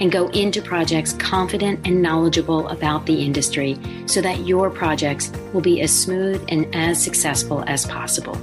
and 0.00 0.10
go 0.10 0.28
into 0.30 0.60
projects 0.60 1.12
confident 1.12 1.86
and 1.86 2.02
knowledgeable 2.02 2.66
about 2.68 3.06
the 3.06 3.22
industry 3.22 3.78
so 4.06 4.20
that 4.20 4.46
your 4.46 4.70
projects 4.70 5.30
will 5.52 5.60
be 5.60 5.80
as 5.82 5.96
smooth 5.96 6.44
and 6.48 6.74
as 6.74 7.02
successful 7.02 7.62
as 7.66 7.86
possible. 7.86 8.36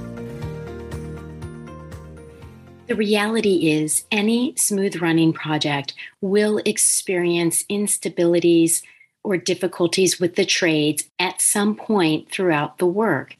The 2.86 2.96
reality 2.96 3.70
is, 3.72 4.04
any 4.10 4.54
smooth 4.56 5.02
running 5.02 5.34
project 5.34 5.92
will 6.22 6.58
experience 6.64 7.62
instabilities 7.64 8.82
or 9.22 9.36
difficulties 9.36 10.18
with 10.18 10.36
the 10.36 10.46
trades 10.46 11.04
at 11.18 11.42
some 11.42 11.76
point 11.76 12.30
throughout 12.30 12.78
the 12.78 12.86
work. 12.86 13.36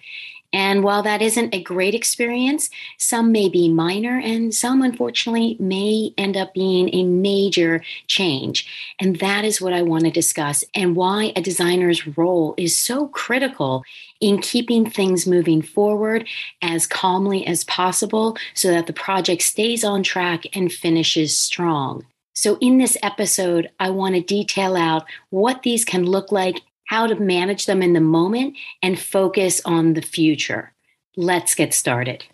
And 0.59 0.83
while 0.83 1.05
that 1.05 1.23
isn't 1.23 1.55
a 1.55 1.63
great 1.63 1.95
experience, 1.95 2.69
some 2.97 3.31
may 3.31 3.49
be 3.49 3.69
minor 3.69 4.19
and 4.19 4.53
some 4.53 4.83
unfortunately 4.83 5.57
may 5.61 6.13
end 6.19 6.37
up 6.37 6.53
being 6.53 6.93
a 6.93 7.05
major 7.05 7.81
change. 8.09 8.67
And 8.99 9.21
that 9.21 9.45
is 9.45 9.61
what 9.61 9.73
I 9.73 9.83
want 9.83 10.07
to 10.07 10.11
discuss 10.11 10.65
and 10.75 10.97
why 10.97 11.33
a 11.37 11.41
designer's 11.41 12.09
role 12.19 12.55
is 12.57 12.77
so 12.77 13.07
critical 13.07 13.85
in 14.19 14.41
keeping 14.41 14.91
things 14.91 15.29
moving 15.29 15.63
forward 15.63 16.27
as 16.61 16.89
calmly 16.89 17.47
as 17.47 17.63
possible 17.63 18.37
so 18.55 18.73
that 18.73 18.89
the 18.89 18.93
project 18.93 19.43
stays 19.43 19.85
on 19.85 20.03
track 20.03 20.43
and 20.57 20.73
finishes 20.73 21.39
strong. 21.39 22.05
So, 22.35 22.59
in 22.61 22.79
this 22.79 22.97
episode, 23.03 23.71
I 23.79 23.91
want 23.91 24.17
to 24.17 24.21
detail 24.21 24.77
out 24.77 25.07
what 25.31 25.63
these 25.63 25.85
can 25.85 26.05
look 26.05 26.31
like 26.31 26.63
how 26.89 27.07
to 27.07 27.15
manage 27.15 27.67
them 27.67 27.83
in 27.83 27.93
the 27.93 28.01
moment, 28.01 28.57
and 28.83 28.99
focus 28.99 29.61
on 29.65 29.93
the 29.93 30.03
future. 30.03 30.73
Let's 31.17 31.55
get 31.55 31.73
started. 31.75 32.25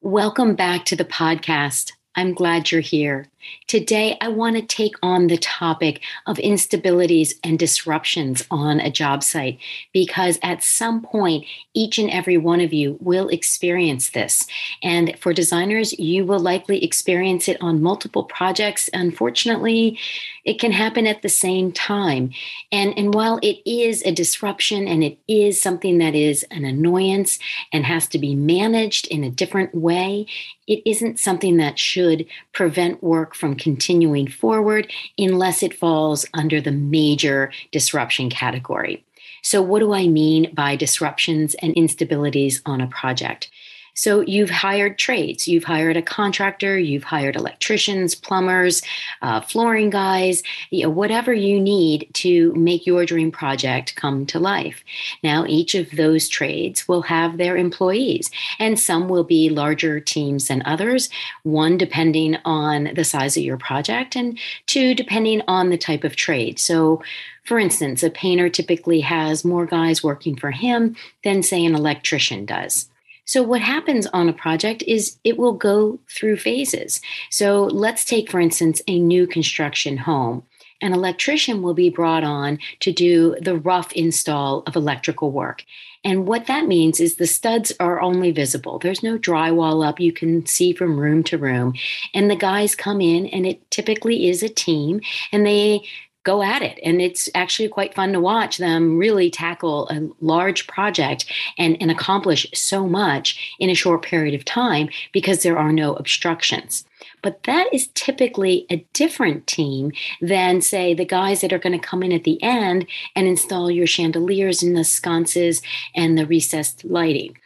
Welcome 0.00 0.54
back 0.54 0.86
to 0.86 0.96
the 0.96 1.04
podcast. 1.04 1.92
I'm 2.16 2.34
glad 2.34 2.70
you're 2.70 2.80
here. 2.80 3.26
Today, 3.66 4.16
I 4.20 4.28
want 4.28 4.56
to 4.56 4.62
take 4.62 4.94
on 5.02 5.26
the 5.26 5.38
topic 5.38 6.00
of 6.26 6.36
instabilities 6.38 7.34
and 7.42 7.58
disruptions 7.58 8.44
on 8.50 8.80
a 8.80 8.90
job 8.90 9.22
site 9.22 9.58
because 9.92 10.38
at 10.42 10.62
some 10.62 11.02
point, 11.02 11.44
each 11.74 11.98
and 11.98 12.10
every 12.10 12.36
one 12.36 12.60
of 12.60 12.72
you 12.72 12.98
will 13.00 13.28
experience 13.28 14.10
this. 14.10 14.46
And 14.82 15.18
for 15.18 15.32
designers, 15.32 15.98
you 15.98 16.26
will 16.26 16.40
likely 16.40 16.84
experience 16.84 17.48
it 17.48 17.56
on 17.60 17.82
multiple 17.82 18.24
projects. 18.24 18.90
Unfortunately, 18.92 19.98
it 20.44 20.58
can 20.58 20.72
happen 20.72 21.06
at 21.06 21.22
the 21.22 21.28
same 21.28 21.72
time. 21.72 22.30
And, 22.70 22.96
and 22.98 23.14
while 23.14 23.38
it 23.42 23.58
is 23.68 24.02
a 24.02 24.12
disruption 24.12 24.88
and 24.88 25.04
it 25.04 25.18
is 25.28 25.62
something 25.62 25.98
that 25.98 26.14
is 26.14 26.44
an 26.50 26.64
annoyance 26.64 27.38
and 27.72 27.86
has 27.86 28.06
to 28.08 28.18
be 28.18 28.34
managed 28.34 29.06
in 29.06 29.24
a 29.24 29.30
different 29.30 29.74
way, 29.74 30.26
it 30.66 30.82
isn't 30.84 31.18
something 31.18 31.56
that 31.56 31.78
should 31.78 32.26
prevent 32.52 33.02
work 33.02 33.31
from 33.34 33.56
continuing 33.56 34.28
forward 34.28 34.92
unless 35.18 35.62
it 35.62 35.74
falls 35.74 36.26
under 36.34 36.60
the 36.60 36.72
major 36.72 37.52
disruption 37.70 38.30
category. 38.30 39.04
So, 39.42 39.60
what 39.60 39.80
do 39.80 39.92
I 39.92 40.06
mean 40.06 40.54
by 40.54 40.76
disruptions 40.76 41.54
and 41.56 41.74
instabilities 41.74 42.60
on 42.64 42.80
a 42.80 42.86
project? 42.86 43.50
So 43.94 44.20
you've 44.20 44.50
hired 44.50 44.98
trades, 44.98 45.46
you've 45.46 45.64
hired 45.64 45.96
a 45.96 46.02
contractor, 46.02 46.78
you've 46.78 47.04
hired 47.04 47.36
electricians, 47.36 48.14
plumbers, 48.14 48.82
uh, 49.20 49.40
flooring 49.40 49.90
guys, 49.90 50.42
you 50.70 50.84
know, 50.84 50.90
whatever 50.90 51.32
you 51.32 51.60
need 51.60 52.08
to 52.14 52.54
make 52.54 52.86
your 52.86 53.04
dream 53.04 53.30
project 53.30 53.94
come 53.96 54.24
to 54.26 54.38
life. 54.38 54.82
Now, 55.22 55.44
each 55.46 55.74
of 55.74 55.90
those 55.90 56.28
trades 56.28 56.88
will 56.88 57.02
have 57.02 57.36
their 57.36 57.56
employees, 57.56 58.30
and 58.58 58.80
some 58.80 59.08
will 59.08 59.24
be 59.24 59.50
larger 59.50 60.00
teams 60.00 60.48
than 60.48 60.62
others, 60.64 61.10
one 61.42 61.76
depending 61.76 62.38
on 62.44 62.90
the 62.94 63.04
size 63.04 63.36
of 63.36 63.42
your 63.42 63.58
project, 63.58 64.16
and 64.16 64.38
two 64.66 64.94
depending 64.94 65.42
on 65.46 65.70
the 65.70 65.78
type 65.78 66.04
of 66.04 66.16
trade. 66.16 66.58
So 66.58 67.02
for 67.44 67.58
instance, 67.58 68.02
a 68.02 68.10
painter 68.10 68.48
typically 68.48 69.00
has 69.00 69.44
more 69.44 69.66
guys 69.66 70.02
working 70.02 70.36
for 70.36 70.52
him 70.52 70.94
than, 71.24 71.42
say, 71.42 71.64
an 71.64 71.74
electrician 71.74 72.46
does. 72.46 72.88
So, 73.24 73.42
what 73.42 73.60
happens 73.60 74.06
on 74.08 74.28
a 74.28 74.32
project 74.32 74.82
is 74.86 75.18
it 75.24 75.38
will 75.38 75.52
go 75.52 76.00
through 76.10 76.36
phases. 76.38 77.00
So, 77.30 77.64
let's 77.64 78.04
take, 78.04 78.30
for 78.30 78.40
instance, 78.40 78.82
a 78.88 78.98
new 78.98 79.26
construction 79.26 79.96
home. 79.96 80.44
An 80.80 80.92
electrician 80.92 81.62
will 81.62 81.74
be 81.74 81.90
brought 81.90 82.24
on 82.24 82.58
to 82.80 82.92
do 82.92 83.36
the 83.40 83.56
rough 83.56 83.92
install 83.92 84.64
of 84.66 84.74
electrical 84.74 85.30
work. 85.30 85.64
And 86.04 86.26
what 86.26 86.46
that 86.46 86.66
means 86.66 86.98
is 86.98 87.14
the 87.14 87.28
studs 87.28 87.72
are 87.78 88.00
only 88.00 88.32
visible. 88.32 88.80
There's 88.80 89.04
no 89.04 89.16
drywall 89.16 89.86
up. 89.86 90.00
You 90.00 90.12
can 90.12 90.44
see 90.46 90.72
from 90.72 90.98
room 90.98 91.22
to 91.24 91.38
room. 91.38 91.74
And 92.12 92.28
the 92.28 92.36
guys 92.36 92.74
come 92.74 93.00
in, 93.00 93.26
and 93.28 93.46
it 93.46 93.70
typically 93.70 94.28
is 94.28 94.42
a 94.42 94.48
team, 94.48 95.00
and 95.30 95.46
they 95.46 95.82
go 96.24 96.42
at 96.42 96.62
it. 96.62 96.78
And 96.84 97.00
it's 97.00 97.28
actually 97.34 97.68
quite 97.68 97.94
fun 97.94 98.12
to 98.12 98.20
watch 98.20 98.58
them 98.58 98.98
really 98.98 99.30
tackle 99.30 99.88
a 99.88 100.08
large 100.20 100.66
project 100.66 101.26
and, 101.58 101.76
and 101.80 101.90
accomplish 101.90 102.46
so 102.54 102.86
much 102.86 103.54
in 103.58 103.70
a 103.70 103.74
short 103.74 104.02
period 104.02 104.34
of 104.34 104.44
time 104.44 104.88
because 105.12 105.42
there 105.42 105.58
are 105.58 105.72
no 105.72 105.94
obstructions. 105.94 106.84
But 107.22 107.42
that 107.44 107.72
is 107.72 107.88
typically 107.94 108.66
a 108.70 108.86
different 108.92 109.46
team 109.46 109.92
than, 110.20 110.60
say, 110.60 110.94
the 110.94 111.04
guys 111.04 111.40
that 111.40 111.52
are 111.52 111.58
going 111.58 111.78
to 111.78 111.86
come 111.86 112.02
in 112.02 112.12
at 112.12 112.24
the 112.24 112.42
end 112.42 112.86
and 113.16 113.26
install 113.26 113.70
your 113.70 113.86
chandeliers 113.86 114.62
and 114.62 114.76
the 114.76 114.84
sconces 114.84 115.62
and 115.94 116.16
the 116.16 116.26
recessed 116.26 116.84
lighting. 116.84 117.38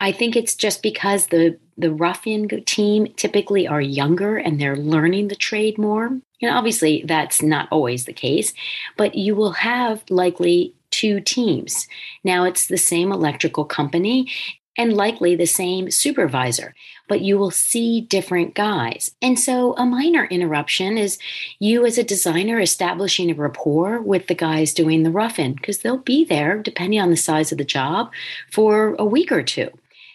I 0.00 0.12
think 0.12 0.36
it's 0.36 0.54
just 0.54 0.82
because 0.82 1.26
the 1.26 1.58
the 1.76 1.92
rough-in 1.92 2.48
team 2.64 3.06
typically 3.14 3.68
are 3.68 3.80
younger 3.80 4.36
and 4.36 4.60
they're 4.60 4.76
learning 4.76 5.28
the 5.28 5.36
trade 5.36 5.78
more. 5.78 6.20
And 6.40 6.50
obviously 6.50 7.04
that's 7.06 7.42
not 7.42 7.68
always 7.70 8.04
the 8.04 8.12
case, 8.12 8.52
but 8.96 9.14
you 9.14 9.34
will 9.34 9.52
have 9.52 10.02
likely 10.08 10.74
two 10.90 11.20
teams. 11.20 11.86
Now 12.24 12.44
it's 12.44 12.66
the 12.66 12.78
same 12.78 13.12
electrical 13.12 13.64
company 13.64 14.30
and 14.76 14.92
likely 14.92 15.34
the 15.34 15.46
same 15.46 15.90
supervisor, 15.90 16.72
but 17.08 17.20
you 17.20 17.36
will 17.36 17.50
see 17.50 18.00
different 18.02 18.54
guys. 18.54 19.10
And 19.20 19.36
so 19.38 19.74
a 19.76 19.84
minor 19.84 20.26
interruption 20.26 20.96
is 20.96 21.18
you 21.58 21.84
as 21.84 21.98
a 21.98 22.04
designer 22.04 22.60
establishing 22.60 23.28
a 23.28 23.34
rapport 23.34 24.00
with 24.00 24.28
the 24.28 24.36
guys 24.36 24.72
doing 24.72 25.02
the 25.02 25.10
rough-in 25.10 25.54
because 25.54 25.78
they'll 25.78 25.98
be 25.98 26.24
there 26.24 26.62
depending 26.62 27.00
on 27.00 27.10
the 27.10 27.16
size 27.16 27.50
of 27.50 27.58
the 27.58 27.64
job 27.64 28.12
for 28.52 28.94
a 29.00 29.04
week 29.04 29.32
or 29.32 29.42
two 29.42 29.70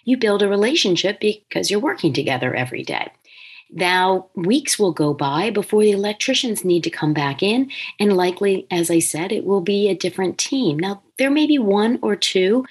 you 0.06 0.18
build 0.18 0.42
a 0.42 0.50
relationship 0.50 1.20
because 1.20 1.72
you're 1.72 1.80
working 1.80 2.14
together 2.14 2.54
every 2.54 2.84
day. 2.84 3.12
Now, 3.76 4.28
weeks 4.36 4.78
will 4.78 4.94
go 4.94 5.14
by 5.14 5.50
before 5.50 5.82
the 5.82 5.92
electricians 5.92 6.64
need 6.64 6.84
to 6.84 6.90
come 6.90 7.14
back 7.14 7.42
in, 7.42 7.72
and 8.00 8.16
likely, 8.16 8.68
as 8.70 8.92
I 8.92 9.00
said, 9.00 9.32
it 9.32 9.46
will 9.46 9.62
be 9.62 9.90
a 9.90 9.96
different 9.96 10.38
team. 10.38 10.78
Now, 10.78 11.02
there 11.18 11.32
may 11.32 11.48
be 11.48 11.58
one 11.58 11.98
or 12.02 12.16
two 12.16 12.66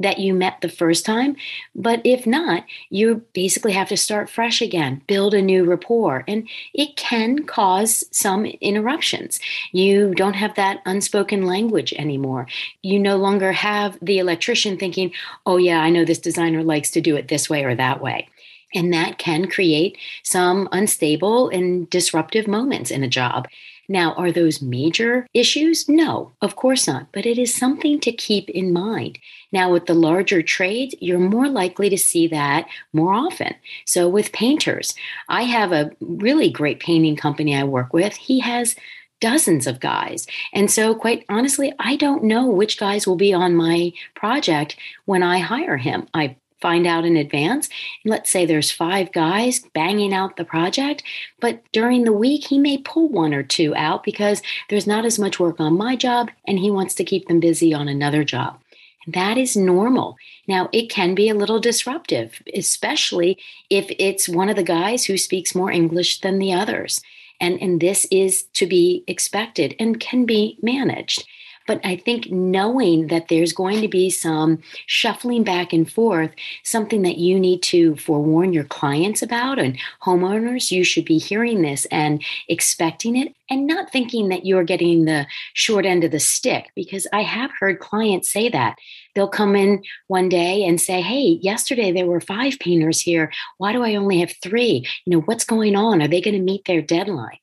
that 0.00 0.18
you 0.18 0.32
met 0.32 0.60
the 0.60 0.68
first 0.68 1.04
time. 1.04 1.36
But 1.74 2.00
if 2.04 2.26
not, 2.26 2.64
you 2.90 3.24
basically 3.32 3.72
have 3.72 3.88
to 3.88 3.96
start 3.96 4.30
fresh 4.30 4.62
again, 4.62 5.02
build 5.06 5.34
a 5.34 5.42
new 5.42 5.64
rapport, 5.64 6.24
and 6.28 6.48
it 6.72 6.96
can 6.96 7.44
cause 7.44 8.04
some 8.10 8.46
interruptions. 8.46 9.40
You 9.72 10.14
don't 10.14 10.34
have 10.34 10.54
that 10.54 10.82
unspoken 10.86 11.46
language 11.46 11.92
anymore. 11.94 12.46
You 12.82 12.98
no 12.98 13.16
longer 13.16 13.52
have 13.52 13.98
the 14.00 14.18
electrician 14.18 14.76
thinking, 14.76 15.12
oh, 15.46 15.56
yeah, 15.56 15.80
I 15.80 15.90
know 15.90 16.04
this 16.04 16.18
designer 16.18 16.62
likes 16.62 16.90
to 16.92 17.00
do 17.00 17.16
it 17.16 17.28
this 17.28 17.50
way 17.50 17.64
or 17.64 17.74
that 17.74 18.00
way. 18.00 18.28
And 18.74 18.92
that 18.92 19.18
can 19.18 19.48
create 19.48 19.96
some 20.22 20.68
unstable 20.72 21.48
and 21.48 21.88
disruptive 21.88 22.46
moments 22.46 22.90
in 22.90 23.02
a 23.02 23.08
job. 23.08 23.48
Now, 23.90 24.12
are 24.14 24.30
those 24.30 24.60
major 24.60 25.26
issues? 25.32 25.88
No, 25.88 26.32
of 26.42 26.56
course 26.56 26.86
not, 26.86 27.06
but 27.10 27.24
it 27.24 27.38
is 27.38 27.54
something 27.54 27.98
to 28.00 28.12
keep 28.12 28.50
in 28.50 28.70
mind. 28.70 29.18
Now, 29.50 29.72
with 29.72 29.86
the 29.86 29.94
larger 29.94 30.42
trades, 30.42 30.94
you're 31.00 31.18
more 31.18 31.48
likely 31.48 31.88
to 31.88 31.96
see 31.96 32.26
that 32.28 32.66
more 32.92 33.14
often. 33.14 33.54
So, 33.86 34.06
with 34.06 34.32
painters, 34.32 34.94
I 35.30 35.44
have 35.44 35.72
a 35.72 35.90
really 36.00 36.50
great 36.50 36.80
painting 36.80 37.16
company 37.16 37.56
I 37.56 37.64
work 37.64 37.94
with. 37.94 38.14
He 38.14 38.40
has 38.40 38.76
dozens 39.20 39.66
of 39.66 39.80
guys. 39.80 40.26
And 40.52 40.70
so, 40.70 40.94
quite 40.94 41.24
honestly, 41.30 41.72
I 41.78 41.96
don't 41.96 42.24
know 42.24 42.46
which 42.46 42.78
guys 42.78 43.06
will 43.06 43.16
be 43.16 43.32
on 43.32 43.56
my 43.56 43.92
project 44.14 44.76
when 45.06 45.22
I 45.22 45.38
hire 45.38 45.78
him. 45.78 46.06
I 46.12 46.36
find 46.60 46.86
out 46.86 47.04
in 47.04 47.16
advance. 47.16 47.68
Let's 48.04 48.30
say 48.30 48.44
there's 48.44 48.70
five 48.70 49.12
guys 49.12 49.60
banging 49.74 50.12
out 50.12 50.36
the 50.36 50.44
project, 50.44 51.02
but 51.40 51.62
during 51.72 52.04
the 52.04 52.12
week, 52.12 52.46
he 52.46 52.58
may 52.58 52.78
pull 52.78 53.08
one 53.08 53.32
or 53.32 53.42
two 53.42 53.74
out 53.76 54.02
because 54.04 54.42
there's 54.68 54.86
not 54.86 55.04
as 55.04 55.18
much 55.18 55.38
work 55.38 55.60
on 55.60 55.76
my 55.76 55.96
job 55.96 56.30
and 56.46 56.58
he 56.58 56.70
wants 56.70 56.94
to 56.96 57.04
keep 57.04 57.28
them 57.28 57.40
busy 57.40 57.72
on 57.72 57.88
another 57.88 58.24
job. 58.24 58.58
That 59.06 59.38
is 59.38 59.56
normal. 59.56 60.16
Now, 60.46 60.68
it 60.70 60.90
can 60.90 61.14
be 61.14 61.30
a 61.30 61.34
little 61.34 61.60
disruptive, 61.60 62.42
especially 62.54 63.38
if 63.70 63.86
it's 63.98 64.28
one 64.28 64.50
of 64.50 64.56
the 64.56 64.62
guys 64.62 65.06
who 65.06 65.16
speaks 65.16 65.54
more 65.54 65.70
English 65.70 66.20
than 66.20 66.38
the 66.38 66.52
others. 66.52 67.00
And, 67.40 67.60
and 67.62 67.80
this 67.80 68.06
is 68.10 68.42
to 68.54 68.66
be 68.66 69.04
expected 69.06 69.74
and 69.78 70.00
can 70.00 70.26
be 70.26 70.58
managed. 70.60 71.26
But 71.68 71.84
I 71.84 71.96
think 71.96 72.30
knowing 72.30 73.08
that 73.08 73.28
there's 73.28 73.52
going 73.52 73.82
to 73.82 73.88
be 73.88 74.08
some 74.08 74.62
shuffling 74.86 75.44
back 75.44 75.74
and 75.74 75.88
forth, 75.88 76.32
something 76.64 77.02
that 77.02 77.18
you 77.18 77.38
need 77.38 77.62
to 77.64 77.94
forewarn 77.96 78.54
your 78.54 78.64
clients 78.64 79.20
about 79.20 79.58
and 79.58 79.78
homeowners, 80.02 80.70
you 80.70 80.82
should 80.82 81.04
be 81.04 81.18
hearing 81.18 81.60
this 81.60 81.84
and 81.86 82.24
expecting 82.48 83.16
it 83.16 83.34
and 83.50 83.66
not 83.66 83.92
thinking 83.92 84.30
that 84.30 84.46
you're 84.46 84.64
getting 84.64 85.04
the 85.04 85.26
short 85.52 85.84
end 85.84 86.04
of 86.04 86.10
the 86.10 86.18
stick 86.18 86.70
because 86.74 87.06
I 87.12 87.22
have 87.22 87.50
heard 87.60 87.80
clients 87.80 88.32
say 88.32 88.48
that. 88.48 88.76
They'll 89.14 89.28
come 89.28 89.54
in 89.54 89.82
one 90.06 90.30
day 90.30 90.64
and 90.64 90.80
say, 90.80 91.02
Hey, 91.02 91.38
yesterday 91.42 91.92
there 91.92 92.06
were 92.06 92.20
five 92.20 92.58
painters 92.60 93.00
here. 93.00 93.30
Why 93.58 93.74
do 93.74 93.82
I 93.82 93.94
only 93.96 94.20
have 94.20 94.32
three? 94.42 94.86
You 95.04 95.16
know, 95.16 95.20
what's 95.20 95.44
going 95.44 95.76
on? 95.76 96.00
Are 96.00 96.08
they 96.08 96.22
going 96.22 96.36
to 96.36 96.40
meet 96.40 96.64
their 96.64 96.80
deadline? 96.80 97.38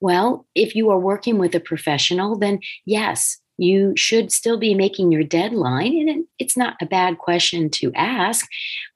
Well, 0.00 0.46
if 0.54 0.74
you 0.74 0.90
are 0.90 0.98
working 0.98 1.38
with 1.38 1.54
a 1.54 1.60
professional, 1.60 2.36
then 2.36 2.60
yes, 2.84 3.38
you 3.60 3.94
should 3.96 4.32
still 4.32 4.58
be 4.58 4.74
making 4.74 5.12
your 5.12 5.22
deadline. 5.22 6.08
And 6.08 6.24
it's 6.38 6.56
not 6.56 6.76
a 6.80 6.86
bad 6.86 7.18
question 7.18 7.68
to 7.70 7.92
ask, 7.94 8.46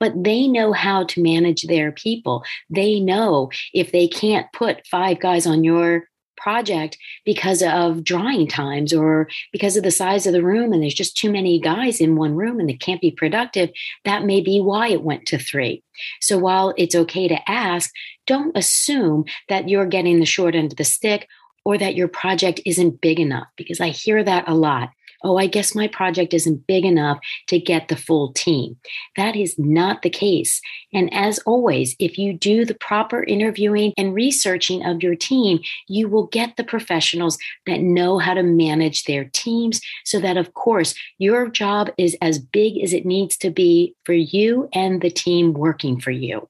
but 0.01 0.13
they 0.17 0.49
know 0.49 0.73
how 0.73 1.05
to 1.05 1.23
manage 1.23 1.65
their 1.65 1.93
people. 1.93 2.45
They 2.71 2.99
know 3.01 3.51
if 3.73 3.93
they 3.93 4.09
can't 4.09 4.51
put 4.53 4.87
five 4.87 5.21
guys 5.21 5.47
on 5.47 5.65
your 5.65 6.05
project 6.37 6.99
because 7.25 7.63
of 7.63 8.05
drying 8.05 8.47
times 8.47 8.93
or 8.93 9.29
because 9.53 9.77
of 9.77 9.83
the 9.83 9.91
size 9.91 10.27
of 10.27 10.33
the 10.33 10.43
room 10.43 10.73
and 10.73 10.83
there's 10.83 10.95
just 10.95 11.17
too 11.17 11.31
many 11.31 11.59
guys 11.59 12.01
in 12.01 12.17
one 12.17 12.35
room 12.35 12.61
and 12.61 12.69
they 12.69 12.75
can't 12.75 13.01
be 13.01 13.11
productive, 13.11 13.71
that 14.05 14.25
may 14.25 14.41
be 14.41 14.61
why 14.61 14.89
it 14.89 15.03
went 15.03 15.27
to 15.27 15.39
three. 15.39 15.83
So 16.21 16.37
while 16.39 16.75
it's 16.77 16.95
okay 16.95 17.29
to 17.29 17.51
ask, 17.51 17.91
don't 18.27 18.57
assume 18.57 19.25
that 19.49 19.69
you're 19.69 19.87
getting 19.87 20.21
the 20.21 20.27
short 20.27 20.55
end 20.55 20.73
of 20.73 20.77
the 20.77 20.85
stick 20.85 21.29
or 21.65 21.79
that 21.79 21.95
your 21.95 22.09
project 22.09 22.61
isn't 22.67 23.01
big 23.01 23.21
enough 23.21 23.49
because 23.57 23.81
I 23.81 23.89
hear 23.89 24.23
that 24.23 24.49
a 24.49 24.55
lot. 24.55 24.91
Oh, 25.27 25.39
I 25.39 25.47
guess 25.47 25.75
my 25.75 25.89
project 25.89 26.35
isn't 26.35 26.67
big 26.67 26.85
enough 26.85 27.19
to 27.49 27.59
get 27.59 27.89
the 27.89 27.97
full 27.97 28.35
team. 28.35 28.77
That 29.17 29.35
is 29.35 29.59
not 29.59 30.03
the 30.03 30.11
case. 30.11 30.61
And 30.93 31.13
as 31.15 31.39
always, 31.47 31.97
if 31.99 32.19
you 32.19 32.35
do 32.35 32.67
the 32.67 32.75
proper 32.75 33.25
interviewing 33.25 33.95
and 33.97 34.15
researching 34.15 34.85
of 34.85 35.03
your 35.03 35.17
team, 35.17 35.61
you 35.89 36.09
will 36.09 36.27
get 36.27 36.59
the 36.59 36.65
professionals 36.65 37.39
that 37.65 37.81
know 37.81 38.19
how 38.19 38.35
to 38.35 38.43
manage 38.43 39.05
their 39.05 39.25
teams 39.33 39.81
so 40.05 40.21
that, 40.21 40.37
of 40.37 40.53
course, 40.53 40.95
your 41.17 41.49
job 41.49 41.89
is 41.97 42.15
as 42.21 42.39
big 42.39 42.85
as 42.85 42.93
it 42.93 43.07
needs 43.07 43.39
to 43.39 43.51
be 43.51 43.95
for 44.05 44.13
you 44.13 44.69
and 44.75 45.01
the 45.01 45.11
team 45.11 45.55
working 45.55 45.99
for 45.99 46.11
you. 46.11 46.47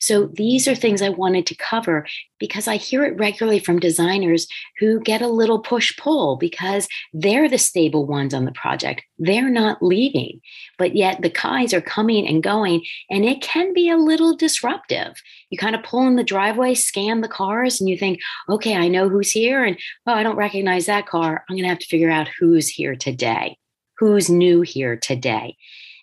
So 0.00 0.26
these 0.26 0.68
are 0.68 0.74
things 0.74 1.02
I 1.02 1.08
wanted 1.08 1.46
to 1.46 1.56
cover 1.56 2.06
because 2.38 2.68
I 2.68 2.76
hear 2.76 3.04
it 3.04 3.18
regularly 3.18 3.58
from 3.58 3.80
designers 3.80 4.46
who 4.78 5.00
get 5.00 5.22
a 5.22 5.28
little 5.28 5.58
push 5.58 5.96
pull 5.96 6.36
because 6.36 6.86
they're 7.12 7.48
the 7.48 7.58
stable 7.58 8.06
ones 8.06 8.32
on 8.32 8.44
the 8.44 8.52
project. 8.52 9.02
They're 9.18 9.50
not 9.50 9.82
leaving, 9.82 10.40
but 10.78 10.94
yet 10.94 11.22
the 11.22 11.30
guys 11.30 11.74
are 11.74 11.80
coming 11.80 12.26
and 12.28 12.42
going, 12.42 12.84
and 13.10 13.24
it 13.24 13.42
can 13.42 13.74
be 13.74 13.90
a 13.90 13.96
little 13.96 14.36
disruptive. 14.36 15.14
You 15.50 15.58
kind 15.58 15.74
of 15.74 15.82
pull 15.82 16.06
in 16.06 16.16
the 16.16 16.24
driveway, 16.24 16.74
scan 16.74 17.20
the 17.20 17.28
cars, 17.28 17.80
and 17.80 17.88
you 17.88 17.98
think, 17.98 18.20
okay, 18.48 18.76
I 18.76 18.88
know 18.88 19.08
who's 19.08 19.32
here. 19.32 19.64
And 19.64 19.76
oh, 20.06 20.12
I 20.12 20.22
don't 20.22 20.36
recognize 20.36 20.86
that 20.86 21.06
car. 21.06 21.44
I'm 21.48 21.56
going 21.56 21.64
to 21.64 21.70
have 21.70 21.80
to 21.80 21.86
figure 21.86 22.10
out 22.10 22.28
who's 22.38 22.68
here 22.68 22.94
today, 22.94 23.58
who's 23.98 24.30
new 24.30 24.60
here 24.60 24.96
today. 24.96 25.56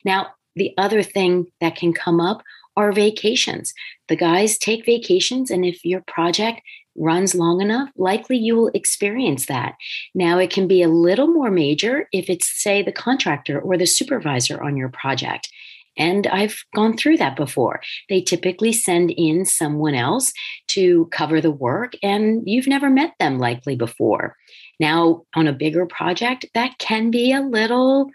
Now, 0.04 0.28
the 0.56 0.74
other 0.78 1.04
thing 1.04 1.48
that 1.62 1.76
can 1.76 1.94
come 1.94 2.20
up 2.20 2.42
are 2.76 2.92
vacations. 2.92 3.74
The 4.08 4.16
guys 4.16 4.58
take 4.58 4.86
vacations, 4.86 5.50
and 5.52 5.66
if 5.66 5.84
your 5.84 6.02
project 6.02 6.62
runs 6.98 7.36
long 7.36 7.62
enough, 7.62 7.90
likely 7.98 8.38
you 8.38 8.56
will 8.56 8.72
experience 8.74 9.48
that. 9.48 9.76
Now, 10.14 10.38
it 10.40 10.50
can 10.50 10.68
be 10.68 10.82
a 10.82 10.88
little 10.88 11.28
more 11.28 11.52
major 11.52 12.08
if 12.12 12.30
it's, 12.30 12.48
say, 12.62 12.82
the 12.82 12.92
contractor 12.92 13.60
or 13.60 13.78
the 13.78 13.86
supervisor 13.86 14.62
on 14.64 14.78
your 14.78 14.90
project. 14.90 15.50
And 15.98 16.28
I've 16.28 16.64
gone 16.74 16.98
through 16.98 17.18
that 17.18 17.38
before. 17.38 17.82
They 18.10 18.22
typically 18.22 18.74
send 18.74 19.12
in 19.12 19.46
someone 19.46 19.96
else 19.96 20.34
to 20.68 21.08
cover 21.12 21.40
the 21.40 21.52
work, 21.52 21.94
and 22.04 22.44
you've 22.46 22.68
never 22.68 22.90
met 22.90 23.14
them 23.20 23.40
likely 23.40 23.76
before. 23.76 24.36
Now, 24.80 25.24
on 25.36 25.48
a 25.48 25.54
bigger 25.54 25.86
project, 25.86 26.46
that 26.54 26.78
can 26.80 27.12
be 27.12 27.32
a 27.32 27.42
little 27.42 28.12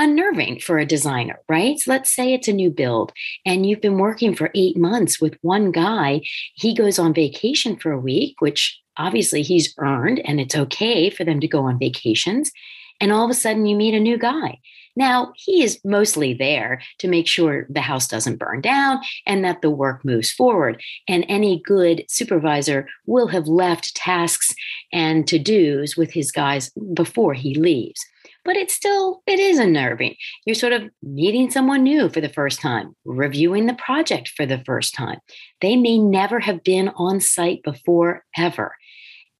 unnerving 0.00 0.58
for 0.58 0.78
a 0.78 0.86
designer, 0.86 1.38
right? 1.46 1.78
So 1.78 1.90
let's 1.90 2.10
say 2.10 2.32
it's 2.32 2.48
a 2.48 2.54
new 2.54 2.70
build 2.70 3.12
and 3.44 3.66
you've 3.66 3.82
been 3.82 3.98
working 3.98 4.34
for 4.34 4.50
eight 4.54 4.76
months 4.76 5.20
with 5.20 5.36
one 5.42 5.70
guy. 5.72 6.22
He 6.54 6.74
goes 6.74 6.98
on 6.98 7.12
vacation 7.12 7.76
for 7.76 7.92
a 7.92 8.00
week, 8.00 8.36
which 8.40 8.80
obviously 8.96 9.42
he's 9.42 9.74
earned, 9.78 10.20
and 10.20 10.40
it's 10.40 10.56
okay 10.56 11.10
for 11.10 11.24
them 11.24 11.38
to 11.40 11.46
go 11.46 11.64
on 11.64 11.78
vacations. 11.78 12.50
And 12.98 13.12
all 13.12 13.24
of 13.24 13.30
a 13.30 13.34
sudden, 13.34 13.66
you 13.66 13.76
meet 13.76 13.94
a 13.94 14.00
new 14.00 14.16
guy. 14.16 14.58
Now, 14.96 15.32
he 15.36 15.62
is 15.62 15.78
mostly 15.84 16.34
there 16.34 16.80
to 16.98 17.08
make 17.08 17.26
sure 17.26 17.66
the 17.70 17.80
house 17.80 18.08
doesn't 18.08 18.38
burn 18.38 18.60
down 18.62 19.00
and 19.26 19.44
that 19.44 19.62
the 19.62 19.70
work 19.70 20.04
moves 20.04 20.32
forward. 20.32 20.82
And 21.08 21.24
any 21.28 21.62
good 21.64 22.04
supervisor 22.08 22.88
will 23.06 23.28
have 23.28 23.46
left 23.46 23.94
tasks 23.94 24.54
and 24.92 25.28
to 25.28 25.38
dos 25.38 25.96
with 25.96 26.12
his 26.12 26.32
guys 26.32 26.70
before 26.94 27.34
he 27.34 27.54
leaves 27.54 28.00
but 28.44 28.56
it's 28.56 28.74
still 28.74 29.22
it 29.26 29.38
is 29.38 29.58
unnerving. 29.58 30.16
You're 30.44 30.54
sort 30.54 30.72
of 30.72 30.90
meeting 31.02 31.50
someone 31.50 31.82
new 31.82 32.08
for 32.08 32.20
the 32.20 32.28
first 32.28 32.60
time 32.60 32.94
reviewing 33.04 33.66
the 33.66 33.74
project 33.74 34.28
for 34.28 34.46
the 34.46 34.62
first 34.64 34.94
time. 34.94 35.18
They 35.60 35.76
may 35.76 35.98
never 35.98 36.40
have 36.40 36.62
been 36.62 36.90
on 36.90 37.20
site 37.20 37.62
before 37.62 38.24
ever. 38.36 38.74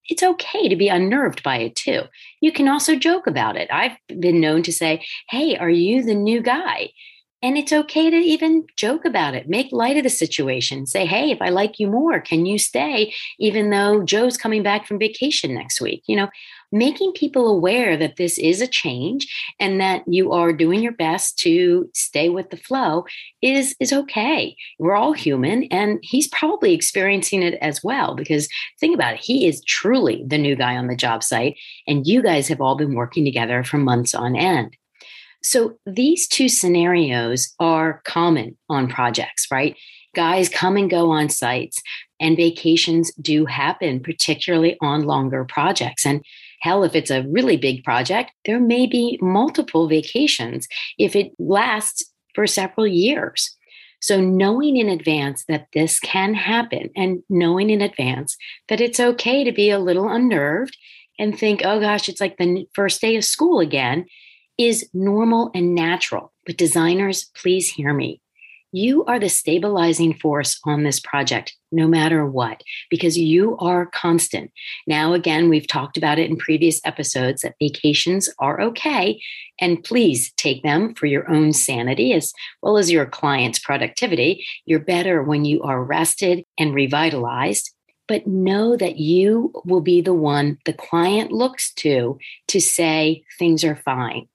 It's 0.08 0.22
okay 0.22 0.68
to 0.68 0.76
be 0.76 0.88
unnerved 0.88 1.42
by 1.42 1.58
it 1.58 1.76
too. 1.76 2.02
You 2.40 2.50
can 2.52 2.68
also 2.68 2.96
joke 2.96 3.26
about 3.26 3.56
it. 3.56 3.68
I've 3.72 3.96
been 4.18 4.40
known 4.40 4.62
to 4.64 4.72
say 4.72 5.04
hey 5.28 5.56
are 5.56 5.70
you 5.70 6.02
the 6.02 6.14
new 6.14 6.42
guy 6.42 6.90
and 7.42 7.56
it's 7.56 7.72
okay 7.72 8.10
to 8.10 8.16
even 8.16 8.66
joke 8.76 9.04
about 9.04 9.34
it, 9.34 9.48
make 9.48 9.72
light 9.72 9.96
of 9.96 10.02
the 10.02 10.10
situation. 10.10 10.86
Say, 10.86 11.06
hey, 11.06 11.30
if 11.30 11.40
I 11.40 11.48
like 11.48 11.78
you 11.78 11.88
more, 11.88 12.20
can 12.20 12.44
you 12.44 12.58
stay 12.58 13.14
even 13.38 13.70
though 13.70 14.02
Joe's 14.02 14.36
coming 14.36 14.62
back 14.62 14.86
from 14.86 14.98
vacation 14.98 15.54
next 15.54 15.80
week? 15.80 16.02
You 16.06 16.16
know, 16.16 16.28
making 16.72 17.12
people 17.12 17.48
aware 17.48 17.96
that 17.96 18.16
this 18.16 18.38
is 18.38 18.60
a 18.60 18.66
change 18.66 19.26
and 19.58 19.80
that 19.80 20.02
you 20.06 20.32
are 20.32 20.52
doing 20.52 20.82
your 20.82 20.92
best 20.92 21.38
to 21.38 21.88
stay 21.94 22.28
with 22.28 22.50
the 22.50 22.56
flow 22.56 23.04
is 23.40 23.74
is 23.80 23.92
okay. 23.92 24.54
We're 24.78 24.94
all 24.94 25.12
human 25.12 25.64
and 25.64 25.98
he's 26.02 26.28
probably 26.28 26.74
experiencing 26.74 27.42
it 27.42 27.54
as 27.62 27.82
well 27.82 28.14
because 28.14 28.48
think 28.78 28.94
about 28.94 29.14
it, 29.14 29.20
he 29.20 29.46
is 29.46 29.64
truly 29.64 30.24
the 30.26 30.38
new 30.38 30.56
guy 30.56 30.76
on 30.76 30.88
the 30.88 30.96
job 30.96 31.22
site 31.22 31.56
and 31.86 32.06
you 32.06 32.22
guys 32.22 32.48
have 32.48 32.60
all 32.60 32.76
been 32.76 32.94
working 32.94 33.24
together 33.24 33.64
for 33.64 33.78
months 33.78 34.14
on 34.14 34.36
end. 34.36 34.76
So 35.42 35.78
these 35.86 36.28
two 36.28 36.48
scenarios 36.48 37.54
are 37.58 38.02
common 38.04 38.56
on 38.68 38.88
projects, 38.88 39.46
right? 39.50 39.76
Guys 40.14 40.48
come 40.48 40.76
and 40.76 40.90
go 40.90 41.10
on 41.10 41.28
sites, 41.28 41.80
and 42.20 42.36
vacations 42.36 43.12
do 43.14 43.46
happen, 43.46 44.00
particularly 44.00 44.76
on 44.80 45.04
longer 45.04 45.44
projects. 45.44 46.04
And 46.04 46.24
hell, 46.60 46.84
if 46.84 46.94
it's 46.94 47.10
a 47.10 47.26
really 47.28 47.56
big 47.56 47.84
project, 47.84 48.32
there 48.44 48.60
may 48.60 48.86
be 48.86 49.18
multiple 49.22 49.88
vacations 49.88 50.68
if 50.98 51.16
it 51.16 51.32
lasts 51.38 52.04
for 52.34 52.46
several 52.46 52.86
years. 52.86 53.56
So, 54.02 54.20
knowing 54.20 54.76
in 54.76 54.88
advance 54.88 55.44
that 55.48 55.66
this 55.74 56.00
can 56.00 56.34
happen 56.34 56.90
and 56.96 57.22
knowing 57.28 57.70
in 57.70 57.82
advance 57.82 58.36
that 58.68 58.80
it's 58.80 58.98
okay 58.98 59.44
to 59.44 59.52
be 59.52 59.70
a 59.70 59.78
little 59.78 60.08
unnerved 60.08 60.76
and 61.18 61.38
think, 61.38 61.62
oh 61.64 61.80
gosh, 61.80 62.08
it's 62.08 62.20
like 62.20 62.36
the 62.38 62.66
first 62.74 63.00
day 63.00 63.16
of 63.16 63.24
school 63.24 63.60
again 63.60 64.06
is 64.60 64.86
normal 64.92 65.50
and 65.54 65.74
natural. 65.74 66.32
But 66.44 66.58
designers, 66.58 67.30
please 67.34 67.70
hear 67.70 67.94
me. 67.94 68.20
You 68.72 69.04
are 69.06 69.18
the 69.18 69.30
stabilizing 69.30 70.14
force 70.14 70.60
on 70.64 70.84
this 70.84 71.00
project, 71.00 71.56
no 71.72 71.88
matter 71.88 72.24
what, 72.24 72.62
because 72.88 73.18
you 73.18 73.56
are 73.56 73.86
constant. 73.86 74.52
Now, 74.86 75.12
again, 75.12 75.48
we've 75.48 75.66
talked 75.66 75.96
about 75.96 76.20
it 76.20 76.30
in 76.30 76.36
previous 76.36 76.80
episodes 76.84 77.42
that 77.42 77.56
vacations 77.60 78.28
are 78.38 78.60
okay. 78.60 79.20
And 79.60 79.82
please 79.82 80.32
take 80.34 80.62
them 80.62 80.94
for 80.94 81.06
your 81.06 81.28
own 81.28 81.52
sanity 81.52 82.12
as 82.12 82.32
well 82.62 82.76
as 82.76 82.92
your 82.92 83.06
client's 83.06 83.58
productivity. 83.58 84.44
You're 84.66 84.78
better 84.78 85.22
when 85.22 85.44
you 85.44 85.62
are 85.62 85.82
rested 85.82 86.44
and 86.58 86.74
revitalized. 86.74 87.72
But 88.06 88.26
know 88.26 88.76
that 88.76 88.98
you 88.98 89.52
will 89.64 89.80
be 89.80 90.00
the 90.00 90.14
one 90.14 90.58
the 90.64 90.72
client 90.72 91.32
looks 91.32 91.72
to 91.74 92.18
to 92.48 92.60
say 92.60 93.22
things 93.38 93.64
are 93.64 93.76
fine 93.76 94.28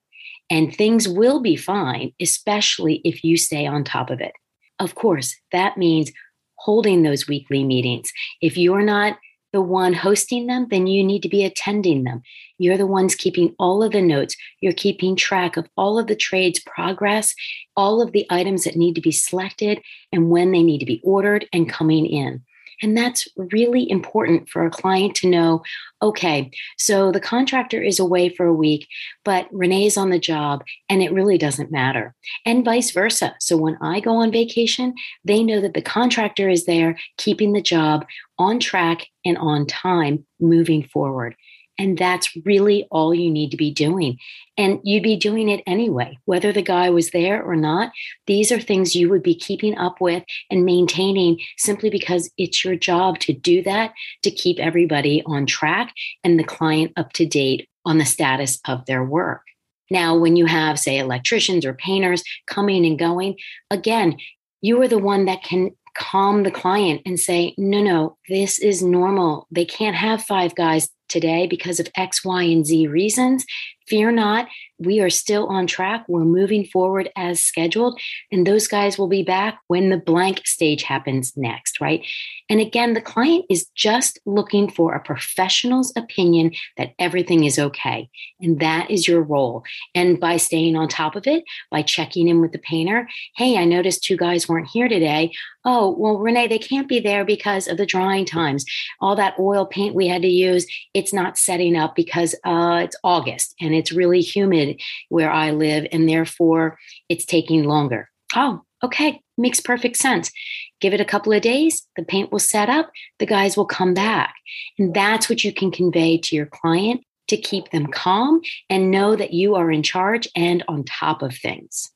And 0.48 0.74
things 0.74 1.08
will 1.08 1.40
be 1.40 1.56
fine, 1.56 2.12
especially 2.20 3.00
if 3.04 3.24
you 3.24 3.36
stay 3.36 3.66
on 3.66 3.84
top 3.84 4.10
of 4.10 4.20
it. 4.20 4.32
Of 4.78 4.94
course, 4.94 5.34
that 5.52 5.76
means 5.76 6.12
holding 6.56 7.02
those 7.02 7.28
weekly 7.28 7.64
meetings. 7.64 8.10
If 8.40 8.56
you're 8.56 8.82
not 8.82 9.18
the 9.52 9.62
one 9.62 9.94
hosting 9.94 10.46
them, 10.46 10.66
then 10.70 10.86
you 10.86 11.02
need 11.02 11.22
to 11.22 11.28
be 11.28 11.44
attending 11.44 12.04
them. 12.04 12.22
You're 12.58 12.76
the 12.76 12.86
ones 12.86 13.14
keeping 13.14 13.54
all 13.58 13.82
of 13.82 13.92
the 13.92 14.02
notes. 14.02 14.36
You're 14.60 14.72
keeping 14.72 15.16
track 15.16 15.56
of 15.56 15.68
all 15.76 15.98
of 15.98 16.08
the 16.08 16.16
trade's 16.16 16.60
progress, 16.60 17.34
all 17.76 18.02
of 18.02 18.12
the 18.12 18.26
items 18.28 18.64
that 18.64 18.76
need 18.76 18.94
to 18.94 19.00
be 19.00 19.12
selected, 19.12 19.80
and 20.12 20.30
when 20.30 20.52
they 20.52 20.62
need 20.62 20.78
to 20.78 20.86
be 20.86 21.00
ordered 21.02 21.48
and 21.52 21.68
coming 21.68 22.06
in. 22.06 22.42
And 22.82 22.96
that's 22.96 23.26
really 23.36 23.90
important 23.90 24.48
for 24.48 24.64
a 24.64 24.70
client 24.70 25.14
to 25.16 25.28
know 25.28 25.62
okay, 26.02 26.50
so 26.76 27.10
the 27.10 27.20
contractor 27.20 27.82
is 27.82 27.98
away 27.98 28.28
for 28.28 28.44
a 28.44 28.52
week, 28.52 28.86
but 29.24 29.48
Renee's 29.50 29.96
on 29.96 30.10
the 30.10 30.18
job 30.18 30.62
and 30.90 31.02
it 31.02 31.12
really 31.12 31.38
doesn't 31.38 31.72
matter. 31.72 32.14
And 32.44 32.64
vice 32.64 32.90
versa. 32.90 33.34
So 33.40 33.56
when 33.56 33.78
I 33.80 34.00
go 34.00 34.16
on 34.16 34.30
vacation, 34.30 34.94
they 35.24 35.42
know 35.42 35.60
that 35.60 35.72
the 35.72 35.80
contractor 35.80 36.50
is 36.50 36.66
there 36.66 36.98
keeping 37.16 37.54
the 37.54 37.62
job 37.62 38.04
on 38.38 38.60
track 38.60 39.06
and 39.24 39.38
on 39.38 39.66
time 39.66 40.26
moving 40.38 40.82
forward. 40.82 41.34
And 41.78 41.98
that's 41.98 42.34
really 42.44 42.86
all 42.90 43.14
you 43.14 43.30
need 43.30 43.50
to 43.50 43.56
be 43.56 43.70
doing. 43.70 44.18
And 44.56 44.80
you'd 44.82 45.02
be 45.02 45.16
doing 45.16 45.48
it 45.48 45.62
anyway, 45.66 46.18
whether 46.24 46.52
the 46.52 46.62
guy 46.62 46.88
was 46.88 47.10
there 47.10 47.42
or 47.42 47.56
not. 47.56 47.92
These 48.26 48.50
are 48.50 48.60
things 48.60 48.96
you 48.96 49.10
would 49.10 49.22
be 49.22 49.34
keeping 49.34 49.76
up 49.76 50.00
with 50.00 50.24
and 50.50 50.64
maintaining 50.64 51.40
simply 51.58 51.90
because 51.90 52.30
it's 52.38 52.64
your 52.64 52.76
job 52.76 53.18
to 53.20 53.32
do 53.32 53.62
that, 53.64 53.92
to 54.22 54.30
keep 54.30 54.58
everybody 54.58 55.22
on 55.26 55.44
track 55.44 55.92
and 56.24 56.38
the 56.38 56.44
client 56.44 56.92
up 56.96 57.12
to 57.14 57.26
date 57.26 57.68
on 57.84 57.98
the 57.98 58.06
status 58.06 58.58
of 58.66 58.86
their 58.86 59.04
work. 59.04 59.42
Now, 59.90 60.16
when 60.16 60.36
you 60.36 60.46
have, 60.46 60.78
say, 60.78 60.98
electricians 60.98 61.64
or 61.64 61.74
painters 61.74 62.24
coming 62.46 62.84
and 62.84 62.98
going, 62.98 63.36
again, 63.70 64.16
you 64.60 64.80
are 64.82 64.88
the 64.88 64.98
one 64.98 65.26
that 65.26 65.44
can 65.44 65.76
calm 65.96 66.42
the 66.42 66.50
client 66.50 67.02
and 67.06 67.18
say, 67.18 67.54
no, 67.56 67.82
no, 67.82 68.16
this 68.28 68.58
is 68.58 68.82
normal. 68.82 69.46
They 69.50 69.64
can't 69.64 69.96
have 69.96 70.24
five 70.24 70.54
guys 70.54 70.88
today 71.08 71.46
because 71.46 71.80
of 71.80 71.88
X, 71.96 72.24
Y, 72.24 72.42
and 72.42 72.66
Z 72.66 72.86
reasons. 72.88 73.44
Fear 73.88 74.12
not, 74.12 74.48
we 74.78 75.00
are 75.00 75.10
still 75.10 75.46
on 75.46 75.68
track. 75.68 76.04
We're 76.08 76.24
moving 76.24 76.64
forward 76.64 77.08
as 77.16 77.42
scheduled, 77.42 78.00
and 78.32 78.46
those 78.46 78.66
guys 78.66 78.98
will 78.98 79.06
be 79.06 79.22
back 79.22 79.60
when 79.68 79.90
the 79.90 79.96
blank 79.96 80.44
stage 80.44 80.82
happens 80.82 81.36
next, 81.36 81.80
right? 81.80 82.04
And 82.50 82.60
again, 82.60 82.94
the 82.94 83.00
client 83.00 83.46
is 83.48 83.68
just 83.74 84.18
looking 84.26 84.68
for 84.68 84.94
a 84.94 85.00
professional's 85.00 85.92
opinion 85.96 86.52
that 86.76 86.94
everything 86.98 87.44
is 87.44 87.58
okay. 87.58 88.10
And 88.40 88.58
that 88.60 88.90
is 88.90 89.06
your 89.06 89.22
role. 89.22 89.64
And 89.94 90.18
by 90.18 90.36
staying 90.36 90.76
on 90.76 90.88
top 90.88 91.14
of 91.14 91.26
it, 91.26 91.44
by 91.70 91.82
checking 91.82 92.28
in 92.28 92.40
with 92.40 92.52
the 92.52 92.58
painter, 92.58 93.08
hey, 93.36 93.56
I 93.56 93.64
noticed 93.64 94.04
two 94.04 94.16
guys 94.16 94.48
weren't 94.48 94.68
here 94.68 94.88
today. 94.88 95.32
Oh, 95.64 95.96
well, 95.98 96.18
Renee, 96.18 96.46
they 96.46 96.58
can't 96.58 96.88
be 96.88 97.00
there 97.00 97.24
because 97.24 97.66
of 97.66 97.76
the 97.76 97.86
drying 97.86 98.24
times. 98.24 98.64
All 99.00 99.16
that 99.16 99.38
oil 99.38 99.66
paint 99.66 99.94
we 99.94 100.06
had 100.06 100.22
to 100.22 100.28
use, 100.28 100.66
it's 100.96 101.12
not 101.12 101.36
setting 101.36 101.76
up 101.76 101.94
because 101.94 102.34
uh, 102.42 102.80
it's 102.82 102.96
August 103.04 103.54
and 103.60 103.74
it's 103.74 103.92
really 103.92 104.22
humid 104.22 104.80
where 105.10 105.30
I 105.30 105.50
live, 105.50 105.86
and 105.92 106.08
therefore 106.08 106.78
it's 107.10 107.26
taking 107.26 107.64
longer. 107.64 108.08
Oh, 108.34 108.62
okay, 108.82 109.20
makes 109.36 109.60
perfect 109.60 109.98
sense. 109.98 110.32
Give 110.80 110.94
it 110.94 111.00
a 111.02 111.04
couple 111.04 111.34
of 111.34 111.42
days, 111.42 111.86
the 111.96 112.02
paint 112.02 112.32
will 112.32 112.38
set 112.38 112.70
up, 112.70 112.90
the 113.18 113.26
guys 113.26 113.58
will 113.58 113.66
come 113.66 113.92
back. 113.92 114.34
And 114.78 114.94
that's 114.94 115.28
what 115.28 115.44
you 115.44 115.52
can 115.52 115.70
convey 115.70 116.16
to 116.16 116.34
your 116.34 116.46
client 116.46 117.02
to 117.28 117.36
keep 117.36 117.70
them 117.72 117.88
calm 117.88 118.40
and 118.70 118.90
know 118.90 119.16
that 119.16 119.34
you 119.34 119.54
are 119.54 119.70
in 119.70 119.82
charge 119.82 120.26
and 120.34 120.64
on 120.66 120.82
top 120.84 121.20
of 121.20 121.36
things. 121.36 121.90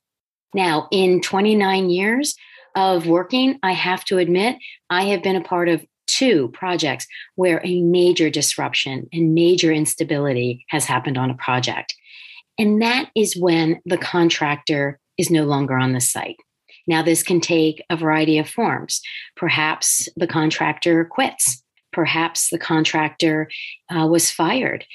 Now, 0.53 0.87
in 0.91 1.21
29 1.21 1.89
years 1.89 2.35
of 2.75 3.07
working, 3.07 3.57
I 3.63 3.71
have 3.71 4.05
to 4.05 4.19
admit, 4.19 4.57
I 4.91 5.05
have 5.05 5.23
been 5.23 5.35
a 5.35 5.43
part 5.43 5.69
of 5.69 5.83
two 6.07 6.49
projects 6.53 7.07
where 7.35 7.61
a 7.63 7.81
major 7.81 8.29
disruption 8.29 9.07
and 9.13 9.33
major 9.33 9.71
instability 9.71 10.65
has 10.69 10.85
happened 10.85 11.17
on 11.17 11.29
a 11.29 11.35
project. 11.35 11.95
And 12.57 12.81
that 12.81 13.09
is 13.15 13.37
when 13.37 13.81
the 13.85 13.97
contractor 13.97 14.99
is 15.17 15.29
no 15.29 15.45
longer 15.45 15.77
on 15.77 15.93
the 15.93 16.01
site. 16.01 16.37
Now, 16.87 17.01
this 17.01 17.23
can 17.23 17.41
take 17.41 17.83
a 17.89 17.95
variety 17.95 18.37
of 18.37 18.49
forms. 18.49 19.01
Perhaps 19.35 20.09
the 20.15 20.27
contractor 20.27 21.05
quits. 21.05 21.63
Perhaps 21.91 22.49
the 22.49 22.59
contractor 22.59 23.49
uh, 23.89 24.07
was 24.07 24.31
fired, 24.31 24.85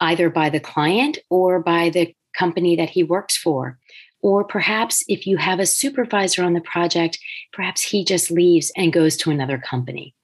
either 0.00 0.28
by 0.30 0.50
the 0.50 0.60
client 0.60 1.18
or 1.30 1.60
by 1.60 1.90
the 1.90 2.14
company 2.36 2.76
that 2.76 2.90
he 2.90 3.02
works 3.02 3.36
for. 3.36 3.78
Or 4.22 4.44
perhaps 4.44 5.02
if 5.08 5.26
you 5.26 5.38
have 5.38 5.60
a 5.60 5.66
supervisor 5.66 6.44
on 6.44 6.52
the 6.52 6.60
project, 6.60 7.18
perhaps 7.52 7.80
he 7.80 8.04
just 8.04 8.30
leaves 8.30 8.70
and 8.76 8.92
goes 8.92 9.16
to 9.18 9.30
another 9.30 9.58
company. 9.58 10.14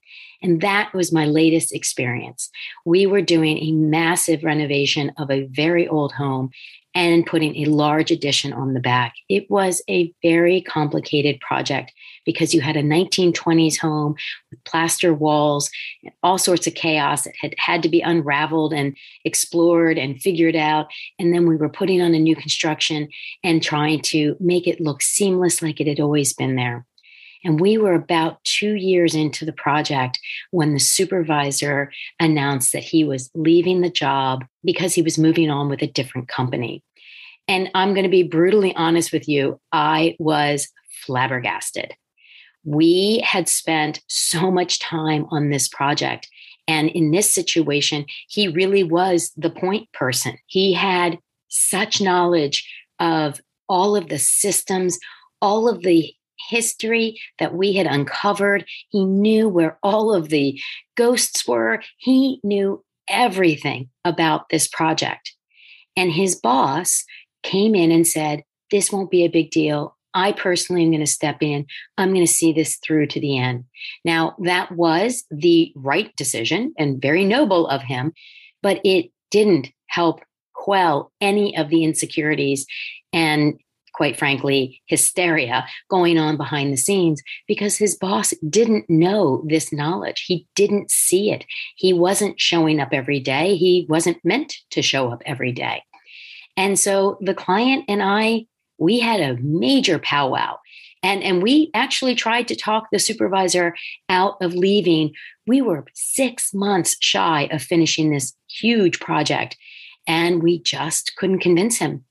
And 0.41 0.61
that 0.61 0.93
was 0.93 1.11
my 1.11 1.25
latest 1.25 1.73
experience. 1.73 2.49
We 2.85 3.05
were 3.05 3.21
doing 3.21 3.57
a 3.57 3.71
massive 3.71 4.43
renovation 4.43 5.11
of 5.17 5.31
a 5.31 5.45
very 5.45 5.87
old 5.87 6.11
home 6.11 6.51
and 6.97 7.27
putting 7.27 7.55
a 7.57 7.65
large 7.65 8.09
addition 8.09 8.51
on 8.53 8.73
the 8.73 8.79
back. 8.79 9.13
It 9.29 9.49
was 9.51 9.83
a 9.87 10.11
very 10.23 10.61
complicated 10.61 11.39
project 11.41 11.93
because 12.25 12.55
you 12.55 12.61
had 12.61 12.75
a 12.75 12.81
1920s 12.81 13.77
home 13.77 14.15
with 14.49 14.63
plaster 14.63 15.13
walls, 15.13 15.69
and 16.03 16.11
all 16.23 16.39
sorts 16.39 16.65
of 16.65 16.73
chaos 16.73 17.23
that 17.23 17.35
had 17.39 17.53
had 17.59 17.83
to 17.83 17.89
be 17.89 18.01
unraveled 18.01 18.73
and 18.73 18.97
explored 19.25 19.99
and 19.99 20.19
figured 20.19 20.55
out. 20.55 20.87
And 21.19 21.31
then 21.33 21.47
we 21.47 21.55
were 21.55 21.69
putting 21.69 22.01
on 22.01 22.15
a 22.15 22.19
new 22.19 22.35
construction 22.35 23.09
and 23.43 23.61
trying 23.61 24.01
to 24.01 24.35
make 24.39 24.67
it 24.67 24.81
look 24.81 25.03
seamless 25.03 25.61
like 25.61 25.79
it 25.79 25.87
had 25.87 25.99
always 25.99 26.33
been 26.33 26.55
there. 26.55 26.83
And 27.43 27.59
we 27.59 27.77
were 27.77 27.93
about 27.93 28.43
two 28.43 28.75
years 28.75 29.15
into 29.15 29.45
the 29.45 29.53
project 29.53 30.19
when 30.51 30.73
the 30.73 30.79
supervisor 30.79 31.91
announced 32.19 32.73
that 32.73 32.83
he 32.83 33.03
was 33.03 33.29
leaving 33.35 33.81
the 33.81 33.89
job 33.89 34.45
because 34.63 34.93
he 34.93 35.01
was 35.01 35.17
moving 35.17 35.49
on 35.49 35.69
with 35.69 35.81
a 35.81 35.87
different 35.87 36.27
company. 36.27 36.83
And 37.47 37.69
I'm 37.73 37.93
going 37.93 38.03
to 38.03 38.09
be 38.09 38.23
brutally 38.23 38.75
honest 38.75 39.13
with 39.13 39.27
you, 39.27 39.59
I 39.71 40.15
was 40.19 40.67
flabbergasted. 41.05 41.93
We 42.63 43.23
had 43.25 43.47
spent 43.47 44.01
so 44.07 44.51
much 44.51 44.79
time 44.79 45.25
on 45.31 45.49
this 45.49 45.67
project. 45.67 46.27
And 46.67 46.89
in 46.89 47.11
this 47.11 47.33
situation, 47.33 48.05
he 48.27 48.49
really 48.49 48.83
was 48.83 49.31
the 49.37 49.49
point 49.49 49.91
person. 49.93 50.37
He 50.47 50.73
had 50.73 51.17
such 51.47 52.01
knowledge 52.01 52.69
of 52.99 53.39
all 53.69 53.95
of 53.95 54.09
the 54.09 54.19
systems, 54.19 54.99
all 55.41 55.69
of 55.69 55.81
the 55.83 56.13
history 56.49 57.19
that 57.39 57.53
we 57.53 57.73
had 57.73 57.87
uncovered. 57.87 58.65
He 58.89 59.05
knew 59.05 59.49
where 59.49 59.77
all 59.83 60.13
of 60.13 60.29
the 60.29 60.59
ghosts 60.95 61.47
were. 61.47 61.81
He 61.97 62.39
knew 62.43 62.83
everything 63.09 63.89
about 64.05 64.49
this 64.49 64.67
project. 64.67 65.33
And 65.95 66.11
his 66.11 66.35
boss 66.35 67.03
came 67.43 67.75
in 67.75 67.91
and 67.91 68.07
said, 68.07 68.43
This 68.71 68.91
won't 68.91 69.11
be 69.11 69.23
a 69.23 69.29
big 69.29 69.51
deal. 69.51 69.95
I 70.13 70.31
personally 70.31 70.83
am 70.83 70.91
going 70.91 71.01
to 71.01 71.07
step 71.07 71.37
in. 71.41 71.65
I'm 71.97 72.09
going 72.09 72.25
to 72.25 72.31
see 72.31 72.51
this 72.51 72.77
through 72.77 73.07
to 73.07 73.19
the 73.19 73.37
end. 73.37 73.65
Now, 74.03 74.35
that 74.43 74.71
was 74.71 75.25
the 75.29 75.71
right 75.75 76.15
decision 76.15 76.73
and 76.77 77.01
very 77.01 77.23
noble 77.23 77.67
of 77.67 77.83
him, 77.83 78.13
but 78.63 78.81
it 78.83 79.11
didn't 79.29 79.71
help 79.87 80.21
quell 80.53 81.11
any 81.21 81.55
of 81.55 81.69
the 81.69 81.83
insecurities 81.83 82.65
and 83.13 83.59
quite 83.93 84.17
frankly, 84.17 84.81
hysteria 84.85 85.65
going 85.89 86.17
on 86.17 86.37
behind 86.37 86.71
the 86.71 86.77
scenes 86.77 87.21
because 87.47 87.77
his 87.77 87.95
boss 87.95 88.33
didn't 88.49 88.89
know 88.89 89.43
this 89.47 89.73
knowledge. 89.73 90.23
He 90.27 90.47
didn't 90.55 90.91
see 90.91 91.31
it. 91.31 91.45
He 91.75 91.93
wasn't 91.93 92.39
showing 92.39 92.79
up 92.79 92.89
every 92.91 93.19
day. 93.19 93.55
He 93.55 93.85
wasn't 93.89 94.23
meant 94.23 94.55
to 94.71 94.81
show 94.81 95.11
up 95.11 95.21
every 95.25 95.51
day. 95.51 95.83
And 96.55 96.79
so 96.79 97.17
the 97.21 97.33
client 97.35 97.85
and 97.87 98.01
I, 98.01 98.45
we 98.77 98.99
had 98.99 99.19
a 99.19 99.41
major 99.41 99.99
powwow. 99.99 100.57
And, 101.03 101.23
and 101.23 101.43
we 101.43 101.69
actually 101.73 102.15
tried 102.15 102.47
to 102.47 102.55
talk 102.55 102.87
the 102.91 102.99
supervisor 102.99 103.75
out 104.09 104.35
of 104.41 104.55
leaving. 104.55 105.13
We 105.45 105.61
were 105.61 105.85
six 105.93 106.53
months 106.53 106.97
shy 107.01 107.47
of 107.51 107.61
finishing 107.61 108.11
this 108.11 108.33
huge 108.49 108.99
project, 108.99 109.55
and 110.07 110.41
we 110.41 110.61
just 110.61 111.15
couldn't 111.15 111.39
convince 111.39 111.77
him. 111.77 112.03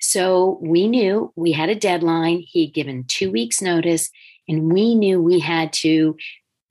So 0.00 0.58
we 0.62 0.88
knew 0.88 1.32
we 1.36 1.52
had 1.52 1.68
a 1.68 1.74
deadline. 1.74 2.44
He'd 2.46 2.74
given 2.74 3.04
two 3.04 3.30
weeks' 3.30 3.62
notice, 3.62 4.10
and 4.48 4.72
we 4.72 4.94
knew 4.94 5.22
we 5.22 5.40
had 5.40 5.72
to 5.74 6.16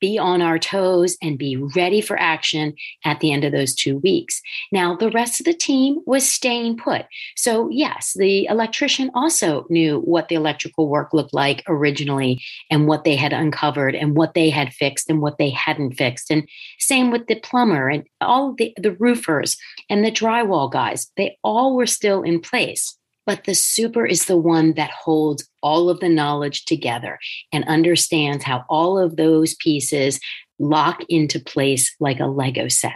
be 0.00 0.18
on 0.18 0.42
our 0.42 0.58
toes 0.58 1.16
and 1.22 1.38
be 1.38 1.56
ready 1.56 2.00
for 2.00 2.18
action 2.18 2.74
at 3.04 3.20
the 3.20 3.32
end 3.32 3.44
of 3.44 3.52
those 3.52 3.74
two 3.74 3.98
weeks. 3.98 4.40
Now, 4.72 4.96
the 4.96 5.10
rest 5.10 5.40
of 5.40 5.44
the 5.44 5.54
team 5.54 5.98
was 6.06 6.28
staying 6.28 6.76
put. 6.76 7.06
So, 7.36 7.68
yes, 7.70 8.14
the 8.16 8.46
electrician 8.46 9.10
also 9.14 9.66
knew 9.68 10.00
what 10.00 10.28
the 10.28 10.36
electrical 10.36 10.88
work 10.88 11.12
looked 11.12 11.34
like 11.34 11.62
originally 11.66 12.42
and 12.70 12.86
what 12.86 13.04
they 13.04 13.16
had 13.16 13.32
uncovered 13.32 13.94
and 13.94 14.16
what 14.16 14.34
they 14.34 14.50
had 14.50 14.72
fixed 14.72 15.10
and 15.10 15.20
what 15.20 15.38
they 15.38 15.50
hadn't 15.50 15.94
fixed. 15.94 16.30
And 16.30 16.48
same 16.78 17.10
with 17.10 17.26
the 17.26 17.36
plumber 17.40 17.88
and 17.88 18.04
all 18.20 18.54
the, 18.56 18.72
the 18.76 18.92
roofers 18.92 19.56
and 19.90 20.04
the 20.04 20.12
drywall 20.12 20.70
guys. 20.70 21.10
They 21.16 21.38
all 21.42 21.74
were 21.74 21.86
still 21.86 22.22
in 22.22 22.40
place. 22.40 22.97
But 23.28 23.44
the 23.44 23.54
super 23.54 24.06
is 24.06 24.24
the 24.24 24.38
one 24.38 24.72
that 24.76 24.90
holds 24.90 25.46
all 25.62 25.90
of 25.90 26.00
the 26.00 26.08
knowledge 26.08 26.64
together 26.64 27.18
and 27.52 27.62
understands 27.68 28.42
how 28.42 28.64
all 28.70 28.98
of 28.98 29.16
those 29.16 29.54
pieces 29.56 30.18
lock 30.58 31.02
into 31.10 31.38
place 31.38 31.94
like 32.00 32.20
a 32.20 32.26
Lego 32.26 32.68
set. 32.68 32.94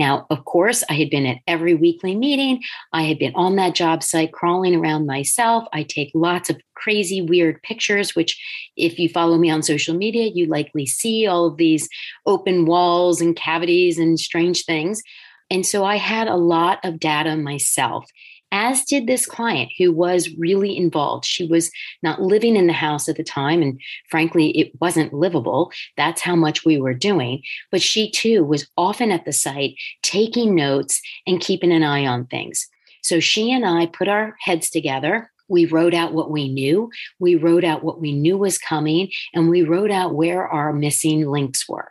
Now, 0.00 0.26
of 0.30 0.44
course, 0.46 0.82
I 0.90 0.94
had 0.94 1.10
been 1.10 1.26
at 1.26 1.38
every 1.46 1.74
weekly 1.74 2.16
meeting. 2.16 2.60
I 2.92 3.04
had 3.04 3.20
been 3.20 3.36
on 3.36 3.54
that 3.54 3.76
job 3.76 4.02
site 4.02 4.32
crawling 4.32 4.74
around 4.74 5.06
myself. 5.06 5.62
I 5.72 5.84
take 5.84 6.10
lots 6.12 6.50
of 6.50 6.60
crazy, 6.74 7.22
weird 7.22 7.62
pictures, 7.62 8.16
which, 8.16 8.42
if 8.76 8.98
you 8.98 9.08
follow 9.08 9.38
me 9.38 9.48
on 9.48 9.62
social 9.62 9.94
media, 9.94 10.28
you 10.34 10.46
likely 10.46 10.86
see 10.86 11.28
all 11.28 11.46
of 11.46 11.56
these 11.56 11.88
open 12.26 12.66
walls 12.66 13.20
and 13.20 13.36
cavities 13.36 13.96
and 13.96 14.18
strange 14.18 14.64
things. 14.64 15.04
And 15.52 15.64
so 15.64 15.84
I 15.84 15.98
had 15.98 16.26
a 16.26 16.34
lot 16.34 16.80
of 16.82 16.98
data 16.98 17.36
myself 17.36 18.10
as 18.52 18.84
did 18.84 19.06
this 19.06 19.26
client 19.26 19.72
who 19.78 19.90
was 19.90 20.28
really 20.36 20.76
involved. 20.76 21.24
She 21.24 21.46
was 21.46 21.70
not 22.02 22.20
living 22.20 22.54
in 22.54 22.66
the 22.66 22.72
house 22.72 23.08
at 23.08 23.16
the 23.16 23.24
time, 23.24 23.62
and 23.62 23.80
frankly, 24.08 24.50
it 24.50 24.70
wasn't 24.80 25.14
livable. 25.14 25.72
That's 25.96 26.20
how 26.20 26.36
much 26.36 26.64
we 26.64 26.78
were 26.78 26.94
doing. 26.94 27.42
But 27.72 27.82
she 27.82 28.10
too 28.10 28.44
was 28.44 28.68
often 28.76 29.10
at 29.10 29.24
the 29.24 29.32
site 29.32 29.74
taking 30.02 30.54
notes 30.54 31.00
and 31.26 31.40
keeping 31.40 31.72
an 31.72 31.82
eye 31.82 32.06
on 32.06 32.26
things. 32.26 32.68
So 33.02 33.18
she 33.18 33.50
and 33.50 33.66
I 33.66 33.86
put 33.86 34.06
our 34.06 34.36
heads 34.40 34.70
together. 34.70 35.30
We 35.48 35.64
wrote 35.64 35.94
out 35.94 36.12
what 36.12 36.30
we 36.30 36.48
knew. 36.48 36.90
We 37.18 37.34
wrote 37.34 37.64
out 37.64 37.82
what 37.82 38.00
we 38.00 38.12
knew 38.12 38.36
was 38.36 38.58
coming, 38.58 39.10
and 39.34 39.48
we 39.48 39.62
wrote 39.62 39.90
out 39.90 40.14
where 40.14 40.46
our 40.46 40.72
missing 40.72 41.26
links 41.26 41.68
were. 41.68 41.90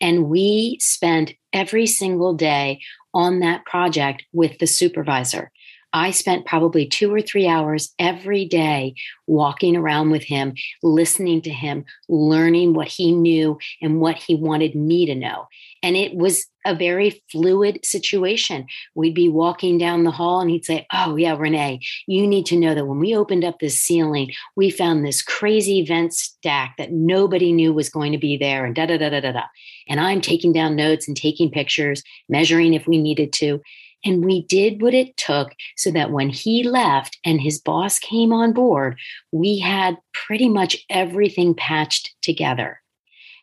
And 0.00 0.28
we 0.28 0.78
spent 0.80 1.34
every 1.52 1.86
single 1.86 2.34
day 2.34 2.80
on 3.14 3.40
that 3.40 3.64
project 3.64 4.24
with 4.32 4.58
the 4.58 4.66
supervisor. 4.66 5.50
I 5.96 6.10
spent 6.10 6.44
probably 6.44 6.86
two 6.86 7.10
or 7.10 7.22
three 7.22 7.48
hours 7.48 7.94
every 7.98 8.44
day 8.44 8.96
walking 9.26 9.78
around 9.78 10.10
with 10.10 10.24
him, 10.24 10.52
listening 10.82 11.40
to 11.40 11.50
him, 11.50 11.86
learning 12.06 12.74
what 12.74 12.86
he 12.86 13.12
knew 13.12 13.56
and 13.80 13.98
what 13.98 14.16
he 14.16 14.34
wanted 14.34 14.74
me 14.74 15.06
to 15.06 15.14
know. 15.14 15.48
And 15.82 15.96
it 15.96 16.14
was 16.14 16.44
a 16.66 16.74
very 16.74 17.22
fluid 17.32 17.80
situation. 17.82 18.66
We'd 18.94 19.14
be 19.14 19.30
walking 19.30 19.78
down 19.78 20.04
the 20.04 20.10
hall 20.10 20.40
and 20.40 20.50
he'd 20.50 20.66
say, 20.66 20.86
Oh, 20.92 21.16
yeah, 21.16 21.34
Renee, 21.34 21.80
you 22.06 22.26
need 22.26 22.44
to 22.46 22.58
know 22.58 22.74
that 22.74 22.84
when 22.86 22.98
we 22.98 23.16
opened 23.16 23.44
up 23.44 23.58
this 23.58 23.80
ceiling, 23.80 24.32
we 24.54 24.68
found 24.68 25.02
this 25.02 25.22
crazy 25.22 25.82
vent 25.82 26.12
stack 26.12 26.74
that 26.76 26.92
nobody 26.92 27.52
knew 27.52 27.72
was 27.72 27.88
going 27.88 28.12
to 28.12 28.18
be 28.18 28.36
there 28.36 28.66
and 28.66 28.74
da 28.74 28.84
da 28.84 28.98
da 28.98 29.08
da 29.08 29.20
da 29.20 29.32
da. 29.32 29.44
And 29.88 29.98
I'm 29.98 30.20
taking 30.20 30.52
down 30.52 30.76
notes 30.76 31.08
and 31.08 31.16
taking 31.16 31.50
pictures, 31.50 32.02
measuring 32.28 32.74
if 32.74 32.86
we 32.86 33.00
needed 33.00 33.32
to. 33.34 33.62
And 34.04 34.24
we 34.24 34.42
did 34.42 34.82
what 34.82 34.94
it 34.94 35.16
took 35.16 35.54
so 35.76 35.90
that 35.90 36.12
when 36.12 36.30
he 36.30 36.62
left 36.62 37.18
and 37.24 37.40
his 37.40 37.60
boss 37.60 37.98
came 37.98 38.32
on 38.32 38.52
board, 38.52 38.98
we 39.32 39.58
had 39.58 39.96
pretty 40.12 40.48
much 40.48 40.84
everything 40.88 41.54
patched 41.54 42.14
together. 42.22 42.80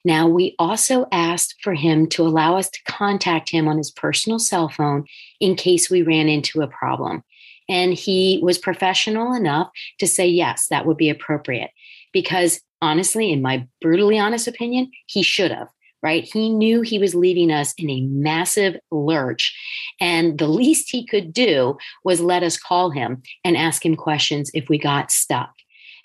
Now, 0.05 0.27
we 0.27 0.55
also 0.59 1.07
asked 1.11 1.55
for 1.61 1.73
him 1.73 2.07
to 2.09 2.23
allow 2.23 2.57
us 2.57 2.69
to 2.69 2.83
contact 2.87 3.49
him 3.49 3.67
on 3.67 3.77
his 3.77 3.91
personal 3.91 4.39
cell 4.39 4.67
phone 4.67 5.05
in 5.39 5.55
case 5.55 5.89
we 5.89 6.01
ran 6.01 6.27
into 6.27 6.61
a 6.61 6.67
problem. 6.67 7.23
And 7.69 7.93
he 7.93 8.39
was 8.43 8.57
professional 8.57 9.33
enough 9.33 9.69
to 9.99 10.07
say, 10.07 10.27
yes, 10.27 10.67
that 10.67 10.85
would 10.85 10.97
be 10.97 11.09
appropriate. 11.09 11.71
Because 12.11 12.59
honestly, 12.81 13.31
in 13.31 13.41
my 13.41 13.65
brutally 13.81 14.19
honest 14.19 14.47
opinion, 14.47 14.91
he 15.05 15.23
should 15.23 15.51
have 15.51 15.69
right? 16.03 16.25
He 16.25 16.49
knew 16.49 16.81
he 16.81 16.99
was 16.99 17.15
leaving 17.15 17.49
us 17.49 17.73
in 17.77 17.89
a 17.89 18.01
massive 18.01 18.75
lurch. 18.91 19.55
And 19.99 20.37
the 20.37 20.47
least 20.47 20.89
he 20.91 21.07
could 21.07 21.33
do 21.33 21.77
was 22.03 22.19
let 22.19 22.43
us 22.43 22.57
call 22.57 22.91
him 22.91 23.23
and 23.43 23.57
ask 23.57 23.85
him 23.85 23.95
questions 23.95 24.51
if 24.53 24.67
we 24.69 24.77
got 24.77 25.09
stuck. 25.09 25.51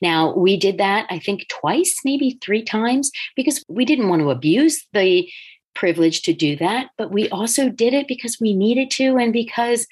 Now, 0.01 0.33
we 0.37 0.57
did 0.57 0.79
that, 0.79 1.07
I 1.11 1.19
think, 1.19 1.49
twice, 1.49 2.01
maybe 2.05 2.39
three 2.41 2.63
times, 2.63 3.11
because 3.35 3.65
we 3.69 3.85
didn't 3.85 4.09
want 4.09 4.23
to 4.23 4.31
abuse 4.31 4.87
the 4.93 5.29
privilege 5.75 6.23
to 6.23 6.33
do 6.33 6.57
that. 6.57 6.91
But 6.97 7.11
we 7.11 7.29
also 7.31 7.69
did 7.69 7.95
it 7.95 8.07
because 8.07 8.39
we 8.41 8.55
needed 8.55 8.91
to 8.93 9.17
and 9.17 9.33
because 9.33 9.87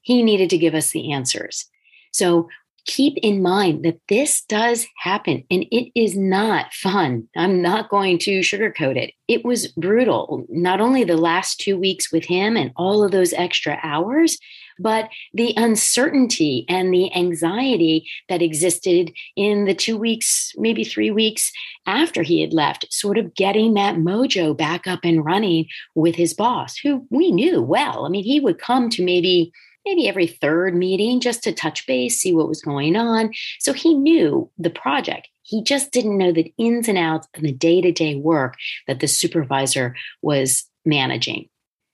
he 0.00 0.24
needed 0.24 0.50
to 0.50 0.58
give 0.58 0.74
us 0.74 0.90
the 0.90 1.12
answers. 1.12 1.66
So 2.12 2.48
keep 2.86 3.16
in 3.18 3.42
mind 3.42 3.84
that 3.84 4.00
this 4.08 4.42
does 4.42 4.86
happen 4.98 5.44
and 5.50 5.64
it 5.70 5.90
is 5.94 6.16
not 6.16 6.72
fun. 6.72 7.28
I'm 7.36 7.62
not 7.62 7.90
going 7.90 8.18
to 8.20 8.40
sugarcoat 8.40 8.96
it. 8.96 9.14
It 9.28 9.44
was 9.44 9.68
brutal, 9.68 10.44
not 10.48 10.80
only 10.80 11.04
the 11.04 11.16
last 11.16 11.60
two 11.60 11.78
weeks 11.78 12.12
with 12.12 12.24
him 12.24 12.56
and 12.56 12.72
all 12.76 13.04
of 13.04 13.12
those 13.12 13.32
extra 13.32 13.78
hours, 13.82 14.38
but 14.78 15.08
the 15.32 15.54
uncertainty 15.56 16.64
and 16.68 16.92
the 16.92 17.14
anxiety 17.14 18.08
that 18.28 18.42
existed 18.42 19.12
in 19.36 19.64
the 19.64 19.74
two 19.74 19.96
weeks, 19.96 20.52
maybe 20.56 20.82
three 20.82 21.10
weeks 21.10 21.52
after 21.86 22.22
he 22.22 22.40
had 22.40 22.52
left, 22.52 22.92
sort 22.92 23.18
of 23.18 23.34
getting 23.34 23.74
that 23.74 23.96
mojo 23.96 24.56
back 24.56 24.86
up 24.86 25.00
and 25.04 25.24
running 25.24 25.66
with 25.94 26.14
his 26.14 26.34
boss, 26.34 26.76
who 26.76 27.06
we 27.10 27.30
knew 27.30 27.62
well. 27.62 28.04
I 28.04 28.08
mean, 28.08 28.24
he 28.24 28.40
would 28.40 28.58
come 28.58 28.88
to 28.90 29.04
maybe 29.04 29.52
maybe 29.84 30.08
every 30.08 30.26
third 30.26 30.74
meeting 30.74 31.20
just 31.20 31.42
to 31.44 31.52
touch 31.52 31.86
base, 31.86 32.18
see 32.18 32.32
what 32.32 32.48
was 32.48 32.62
going 32.62 32.96
on. 32.96 33.32
So 33.60 33.72
he 33.72 33.94
knew 33.94 34.50
the 34.58 34.70
project. 34.70 35.28
He 35.42 35.62
just 35.62 35.90
didn't 35.90 36.18
know 36.18 36.32
the 36.32 36.52
ins 36.58 36.88
and 36.88 36.98
outs 36.98 37.28
of 37.34 37.42
the 37.42 37.52
day 37.52 37.80
to 37.80 37.92
day 37.92 38.14
work 38.14 38.56
that 38.86 39.00
the 39.00 39.08
supervisor 39.08 39.94
was 40.22 40.64
managing. 40.84 41.48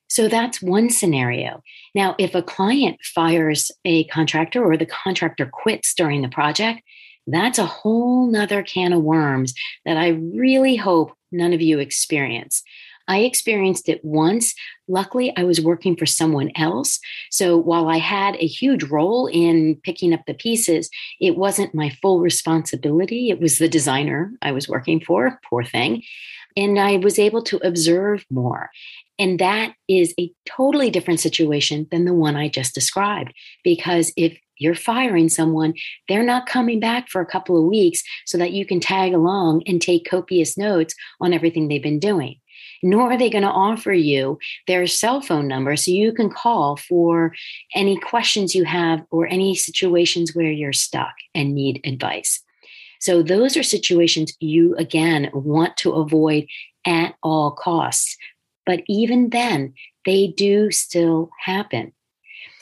So 0.08 0.28
that's 0.28 0.62
one 0.62 0.88
scenario. 0.90 1.62
Now, 1.94 2.14
if 2.18 2.34
a 2.34 2.42
client 2.42 2.98
fires 3.02 3.70
a 3.84 4.04
contractor 4.04 4.64
or 4.64 4.76
the 4.76 4.86
contractor 4.86 5.46
quits 5.46 5.94
during 5.94 6.22
the 6.22 6.28
project, 6.28 6.80
that's 7.26 7.58
a 7.58 7.66
whole 7.66 8.26
nother 8.26 8.62
can 8.62 8.94
of 8.94 9.02
worms 9.02 9.52
that 9.84 9.98
I 9.98 10.08
really 10.08 10.76
hope 10.76 11.12
none 11.30 11.52
of 11.52 11.60
you 11.60 11.78
experience. 11.78 12.62
I 13.08 13.20
experienced 13.20 13.88
it 13.88 14.04
once. 14.04 14.54
Luckily, 14.86 15.32
I 15.36 15.44
was 15.44 15.60
working 15.60 15.96
for 15.96 16.06
someone 16.06 16.52
else. 16.54 17.00
So 17.30 17.56
while 17.56 17.88
I 17.88 17.96
had 17.96 18.36
a 18.36 18.46
huge 18.46 18.84
role 18.84 19.26
in 19.26 19.80
picking 19.82 20.12
up 20.12 20.20
the 20.26 20.34
pieces, 20.34 20.90
it 21.20 21.36
wasn't 21.36 21.74
my 21.74 21.90
full 22.02 22.20
responsibility. 22.20 23.30
It 23.30 23.40
was 23.40 23.58
the 23.58 23.68
designer 23.68 24.32
I 24.42 24.52
was 24.52 24.68
working 24.68 25.00
for, 25.00 25.40
poor 25.48 25.64
thing. 25.64 26.02
And 26.56 26.78
I 26.78 26.98
was 26.98 27.18
able 27.18 27.42
to 27.44 27.56
observe 27.58 28.24
more. 28.30 28.70
And 29.18 29.38
that 29.40 29.74
is 29.88 30.14
a 30.20 30.30
totally 30.44 30.90
different 30.90 31.20
situation 31.20 31.88
than 31.90 32.04
the 32.04 32.14
one 32.14 32.36
I 32.36 32.48
just 32.48 32.74
described. 32.74 33.32
Because 33.64 34.12
if 34.16 34.38
you're 34.58 34.74
firing 34.74 35.28
someone, 35.28 35.74
they're 36.08 36.22
not 36.22 36.46
coming 36.46 36.80
back 36.80 37.08
for 37.08 37.20
a 37.20 37.26
couple 37.26 37.58
of 37.58 37.68
weeks 37.68 38.02
so 38.26 38.38
that 38.38 38.52
you 38.52 38.66
can 38.66 38.80
tag 38.80 39.14
along 39.14 39.62
and 39.66 39.80
take 39.80 40.08
copious 40.08 40.58
notes 40.58 40.94
on 41.20 41.32
everything 41.32 41.68
they've 41.68 41.82
been 41.82 42.00
doing 42.00 42.36
nor 42.82 43.12
are 43.12 43.18
they 43.18 43.30
going 43.30 43.42
to 43.42 43.48
offer 43.48 43.92
you 43.92 44.38
their 44.66 44.86
cell 44.86 45.20
phone 45.20 45.48
number 45.48 45.76
so 45.76 45.90
you 45.90 46.12
can 46.12 46.30
call 46.30 46.76
for 46.76 47.34
any 47.74 47.98
questions 47.98 48.54
you 48.54 48.64
have 48.64 49.04
or 49.10 49.26
any 49.26 49.54
situations 49.54 50.34
where 50.34 50.50
you're 50.50 50.72
stuck 50.72 51.14
and 51.34 51.54
need 51.54 51.80
advice. 51.84 52.42
So, 53.00 53.22
those 53.22 53.56
are 53.56 53.62
situations 53.62 54.36
you 54.40 54.74
again 54.76 55.30
want 55.32 55.76
to 55.78 55.92
avoid 55.92 56.46
at 56.84 57.14
all 57.22 57.52
costs. 57.52 58.16
But 58.66 58.82
even 58.88 59.30
then, 59.30 59.74
they 60.04 60.26
do 60.26 60.70
still 60.70 61.30
happen. 61.40 61.92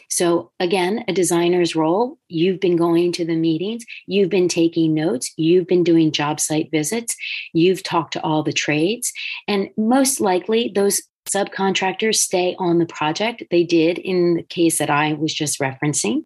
So, 0.09 0.53
again, 0.61 1.05
a 1.09 1.13
designer's 1.13 1.75
role, 1.75 2.19
you've 2.29 2.61
been 2.61 2.77
going 2.77 3.13
to 3.13 3.25
the 3.25 3.37
meetings, 3.37 3.85
you've 4.07 4.31
been 4.31 4.49
taking 4.49 4.95
notes, 4.95 5.33
you've 5.37 5.67
been 5.67 5.85
doing 5.85 6.13
job 6.13 6.41
site 6.41 6.71
visits, 6.71 7.17
you've 7.53 7.83
talked 7.83 8.13
to 8.15 8.23
all 8.23 8.43
the 8.43 8.53
trades, 8.53 9.13
and 9.49 9.69
most 9.77 10.21
likely 10.21 10.73
those 10.75 11.03
subcontractors 11.29 12.17
stay 12.17 12.55
on 12.59 12.79
the 12.79 12.87
project. 12.87 13.43
They 13.51 13.65
did 13.65 13.99
in 13.99 14.35
the 14.35 14.43
case 14.43 14.79
that 14.79 14.91
I 14.91 15.13
was 15.15 15.35
just 15.35 15.59
referencing. 15.59 16.23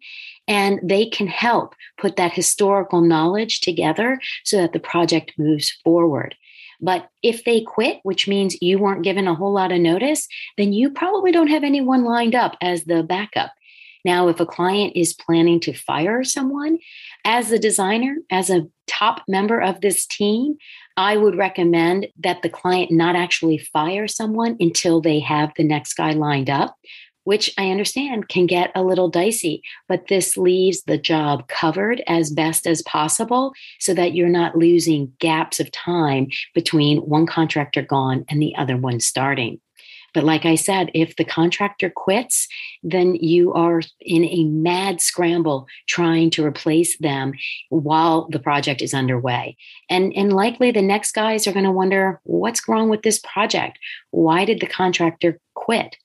And 0.47 0.79
they 0.83 1.07
can 1.07 1.27
help 1.27 1.75
put 1.97 2.15
that 2.15 2.33
historical 2.33 3.01
knowledge 3.01 3.61
together 3.61 4.19
so 4.43 4.57
that 4.57 4.73
the 4.73 4.79
project 4.79 5.33
moves 5.37 5.71
forward. 5.83 6.35
But 6.81 7.09
if 7.21 7.43
they 7.45 7.61
quit, 7.61 7.99
which 8.03 8.27
means 8.27 8.59
you 8.61 8.79
weren't 8.79 9.03
given 9.03 9.27
a 9.27 9.35
whole 9.35 9.53
lot 9.53 9.71
of 9.71 9.79
notice, 9.79 10.27
then 10.57 10.73
you 10.73 10.89
probably 10.89 11.31
don't 11.31 11.47
have 11.47 11.63
anyone 11.63 12.03
lined 12.03 12.33
up 12.33 12.57
as 12.59 12.85
the 12.85 13.03
backup. 13.03 13.51
Now, 14.03 14.27
if 14.27 14.39
a 14.39 14.45
client 14.45 14.93
is 14.95 15.13
planning 15.13 15.59
to 15.61 15.73
fire 15.73 16.23
someone, 16.23 16.79
as 17.25 17.51
a 17.51 17.59
designer, 17.59 18.17
as 18.29 18.49
a 18.49 18.67
top 18.87 19.23
member 19.27 19.59
of 19.61 19.81
this 19.81 20.05
team, 20.05 20.57
I 20.97 21.17
would 21.17 21.37
recommend 21.37 22.07
that 22.19 22.41
the 22.41 22.49
client 22.49 22.91
not 22.91 23.15
actually 23.15 23.57
fire 23.57 24.07
someone 24.07 24.57
until 24.59 25.01
they 25.01 25.19
have 25.19 25.51
the 25.55 25.63
next 25.63 25.93
guy 25.93 26.11
lined 26.11 26.49
up, 26.49 26.75
which 27.23 27.53
I 27.57 27.69
understand 27.69 28.29
can 28.29 28.47
get 28.47 28.71
a 28.75 28.83
little 28.83 29.09
dicey, 29.09 29.61
but 29.87 30.07
this 30.07 30.37
leaves 30.37 30.83
the 30.83 30.97
job 30.97 31.47
covered 31.47 32.01
as 32.07 32.31
best 32.31 32.65
as 32.67 32.81
possible 32.81 33.53
so 33.79 33.93
that 33.93 34.15
you're 34.15 34.29
not 34.29 34.57
losing 34.57 35.13
gaps 35.19 35.59
of 35.59 35.71
time 35.71 36.27
between 36.53 36.99
one 36.99 37.25
contractor 37.25 37.81
gone 37.81 38.25
and 38.29 38.41
the 38.41 38.55
other 38.55 38.77
one 38.77 38.99
starting. 38.99 39.61
But 40.13 40.23
like 40.23 40.45
I 40.45 40.55
said, 40.55 40.91
if 40.93 41.15
the 41.15 41.23
contractor 41.23 41.89
quits, 41.89 42.47
then 42.83 43.15
you 43.15 43.53
are 43.53 43.81
in 43.99 44.25
a 44.25 44.43
mad 44.45 45.01
scramble 45.01 45.67
trying 45.87 46.29
to 46.31 46.45
replace 46.45 46.97
them 46.97 47.33
while 47.69 48.27
the 48.29 48.39
project 48.39 48.81
is 48.81 48.93
underway. 48.93 49.55
And, 49.89 50.11
and 50.15 50.33
likely 50.33 50.71
the 50.71 50.81
next 50.81 51.13
guys 51.13 51.47
are 51.47 51.53
going 51.53 51.65
to 51.65 51.71
wonder 51.71 52.19
what's 52.23 52.67
wrong 52.67 52.89
with 52.89 53.03
this 53.03 53.19
project? 53.19 53.79
Why 54.11 54.45
did 54.45 54.59
the 54.59 54.67
contractor 54.67 55.39
quit? 55.53 55.95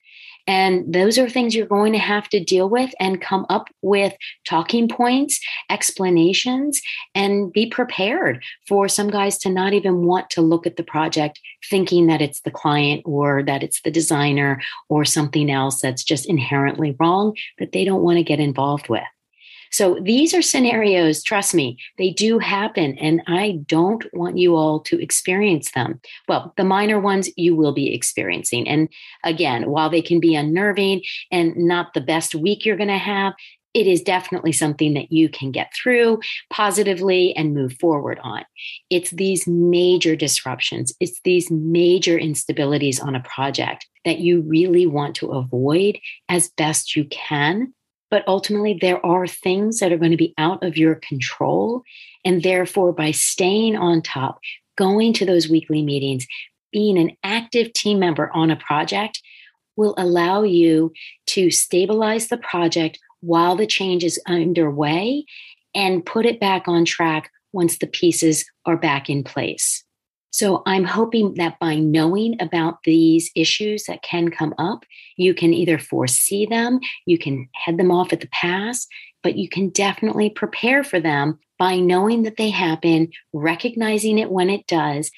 And 0.47 0.93
those 0.93 1.17
are 1.17 1.29
things 1.29 1.53
you're 1.53 1.67
going 1.67 1.93
to 1.93 1.99
have 1.99 2.29
to 2.29 2.43
deal 2.43 2.69
with 2.69 2.93
and 2.99 3.21
come 3.21 3.45
up 3.49 3.67
with 3.81 4.13
talking 4.47 4.87
points, 4.87 5.39
explanations, 5.69 6.81
and 7.13 7.51
be 7.51 7.67
prepared 7.67 8.43
for 8.67 8.87
some 8.87 9.09
guys 9.09 9.37
to 9.39 9.49
not 9.49 9.73
even 9.73 10.05
want 10.05 10.29
to 10.31 10.41
look 10.41 10.65
at 10.65 10.77
the 10.77 10.83
project 10.83 11.39
thinking 11.69 12.07
that 12.07 12.21
it's 12.21 12.41
the 12.41 12.51
client 12.51 13.01
or 13.05 13.43
that 13.43 13.63
it's 13.63 13.81
the 13.81 13.91
designer 13.91 14.61
or 14.89 15.03
something 15.03 15.51
else 15.51 15.81
that's 15.81 16.03
just 16.03 16.27
inherently 16.27 16.95
wrong 16.99 17.35
that 17.59 17.73
they 17.73 17.83
don't 17.83 18.03
want 18.03 18.17
to 18.17 18.23
get 18.23 18.39
involved 18.39 18.87
with. 18.87 19.03
So 19.71 19.97
these 20.01 20.33
are 20.33 20.41
scenarios, 20.41 21.23
trust 21.23 21.53
me, 21.53 21.77
they 21.97 22.11
do 22.11 22.39
happen. 22.39 22.97
And 22.97 23.21
I 23.27 23.59
don't 23.65 24.05
want 24.13 24.37
you 24.37 24.55
all 24.55 24.79
to 24.81 25.01
experience 25.01 25.71
them. 25.71 25.99
Well, 26.27 26.53
the 26.57 26.63
minor 26.63 26.99
ones 26.99 27.29
you 27.35 27.55
will 27.55 27.73
be 27.73 27.93
experiencing. 27.93 28.67
And 28.67 28.89
again, 29.23 29.69
while 29.69 29.89
they 29.89 30.01
can 30.01 30.19
be 30.19 30.35
unnerving 30.35 31.01
and 31.31 31.55
not 31.55 31.93
the 31.93 32.01
best 32.01 32.35
week 32.35 32.65
you're 32.65 32.77
going 32.77 32.87
to 32.87 32.97
have, 32.97 33.33
it 33.77 33.85
is 33.85 34.01
definitely 34.01 34.53
something 34.53 34.95
that 34.95 35.11
you 35.11 35.29
can 35.29 35.51
get 35.51 35.71
through 35.71 36.19
positively 36.49 37.35
and 37.35 37.53
move 37.53 37.73
forward 37.79 38.19
on. 38.23 38.43
It's 38.89 39.11
these 39.11 39.45
major 39.47 40.15
disruptions, 40.15 40.93
it's 40.99 41.21
these 41.23 41.51
major 41.51 42.17
instabilities 42.17 43.03
on 43.03 43.15
a 43.15 43.21
project 43.21 43.85
that 44.03 44.19
you 44.19 44.41
really 44.41 44.87
want 44.87 45.15
to 45.17 45.27
avoid 45.27 45.99
as 46.27 46.49
best 46.49 46.95
you 46.95 47.05
can 47.05 47.73
but 48.09 48.23
ultimately, 48.27 48.77
there 48.79 49.05
are 49.05 49.27
things 49.27 49.79
that 49.79 49.91
are 49.91 49.97
going 49.97 50.11
to 50.11 50.17
be 50.17 50.33
out 50.37 50.63
of 50.63 50.77
your 50.77 50.95
control. 50.95 51.83
And 52.23 52.43
therefore, 52.43 52.93
by 52.93 53.11
staying 53.11 53.75
on 53.75 54.01
top, 54.01 54.39
going 54.77 55.13
to 55.13 55.25
those 55.25 55.49
weekly 55.49 55.81
meetings, 55.81 56.25
being 56.71 56.97
an 56.97 57.11
active 57.23 57.73
team 57.73 57.99
member 57.99 58.29
on 58.33 58.51
a 58.51 58.55
project 58.55 59.21
will 59.75 59.93
allow 59.97 60.43
you 60.43 60.91
to 61.27 61.51
stabilize 61.51 62.27
the 62.27 62.37
project 62.37 62.99
while 63.21 63.55
the 63.55 63.67
change 63.67 64.03
is 64.03 64.21
underway 64.27 65.25
and 65.73 66.05
put 66.05 66.25
it 66.25 66.39
back 66.39 66.67
on 66.67 66.85
track 66.85 67.31
once 67.53 67.77
the 67.77 67.87
pieces 67.87 68.45
are 68.65 68.77
back 68.77 69.09
in 69.09 69.23
place. 69.23 69.83
So 70.31 70.61
I'm 70.65 70.83
hoping 70.83 71.35
that 71.35 71.57
by 71.59 71.75
knowing 71.75 72.39
about 72.41 72.83
these 72.83 73.31
issues 73.35 73.85
that 73.85 74.03
can 74.03 74.29
come 74.29 74.53
up, 74.57 74.85
you 75.15 75.33
can 75.33 75.53
either 75.53 75.79
foresee 75.79 76.45
them, 76.45 76.79
you 77.05 77.17
can 77.17 77.49
head 77.53 77.77
them 77.77 77.91
off 77.91 78.13
at 78.13 78.19
the 78.19 78.27
pass, 78.27 78.87
but 79.23 79.37
you 79.37 79.49
can 79.49 79.69
definitely 79.69 80.29
prepare 80.29 80.83
for 80.83 80.99
them 80.99 81.39
by 81.57 81.77
knowing 81.77 82.23
that 82.23 82.37
they 82.37 82.49
happen, 82.49 83.09
recognizing 83.33 84.19
it 84.19 84.29
when 84.29 84.49
it 84.49 84.67
does, 84.67 85.09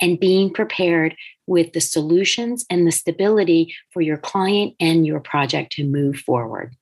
and 0.00 0.18
being 0.18 0.52
prepared 0.52 1.14
with 1.46 1.72
the 1.72 1.80
solutions 1.80 2.64
and 2.70 2.86
the 2.86 2.92
stability 2.92 3.74
for 3.92 4.00
your 4.00 4.16
client 4.16 4.74
and 4.80 5.06
your 5.06 5.20
project 5.20 5.72
to 5.72 5.84
move 5.84 6.16
forward. 6.16 6.74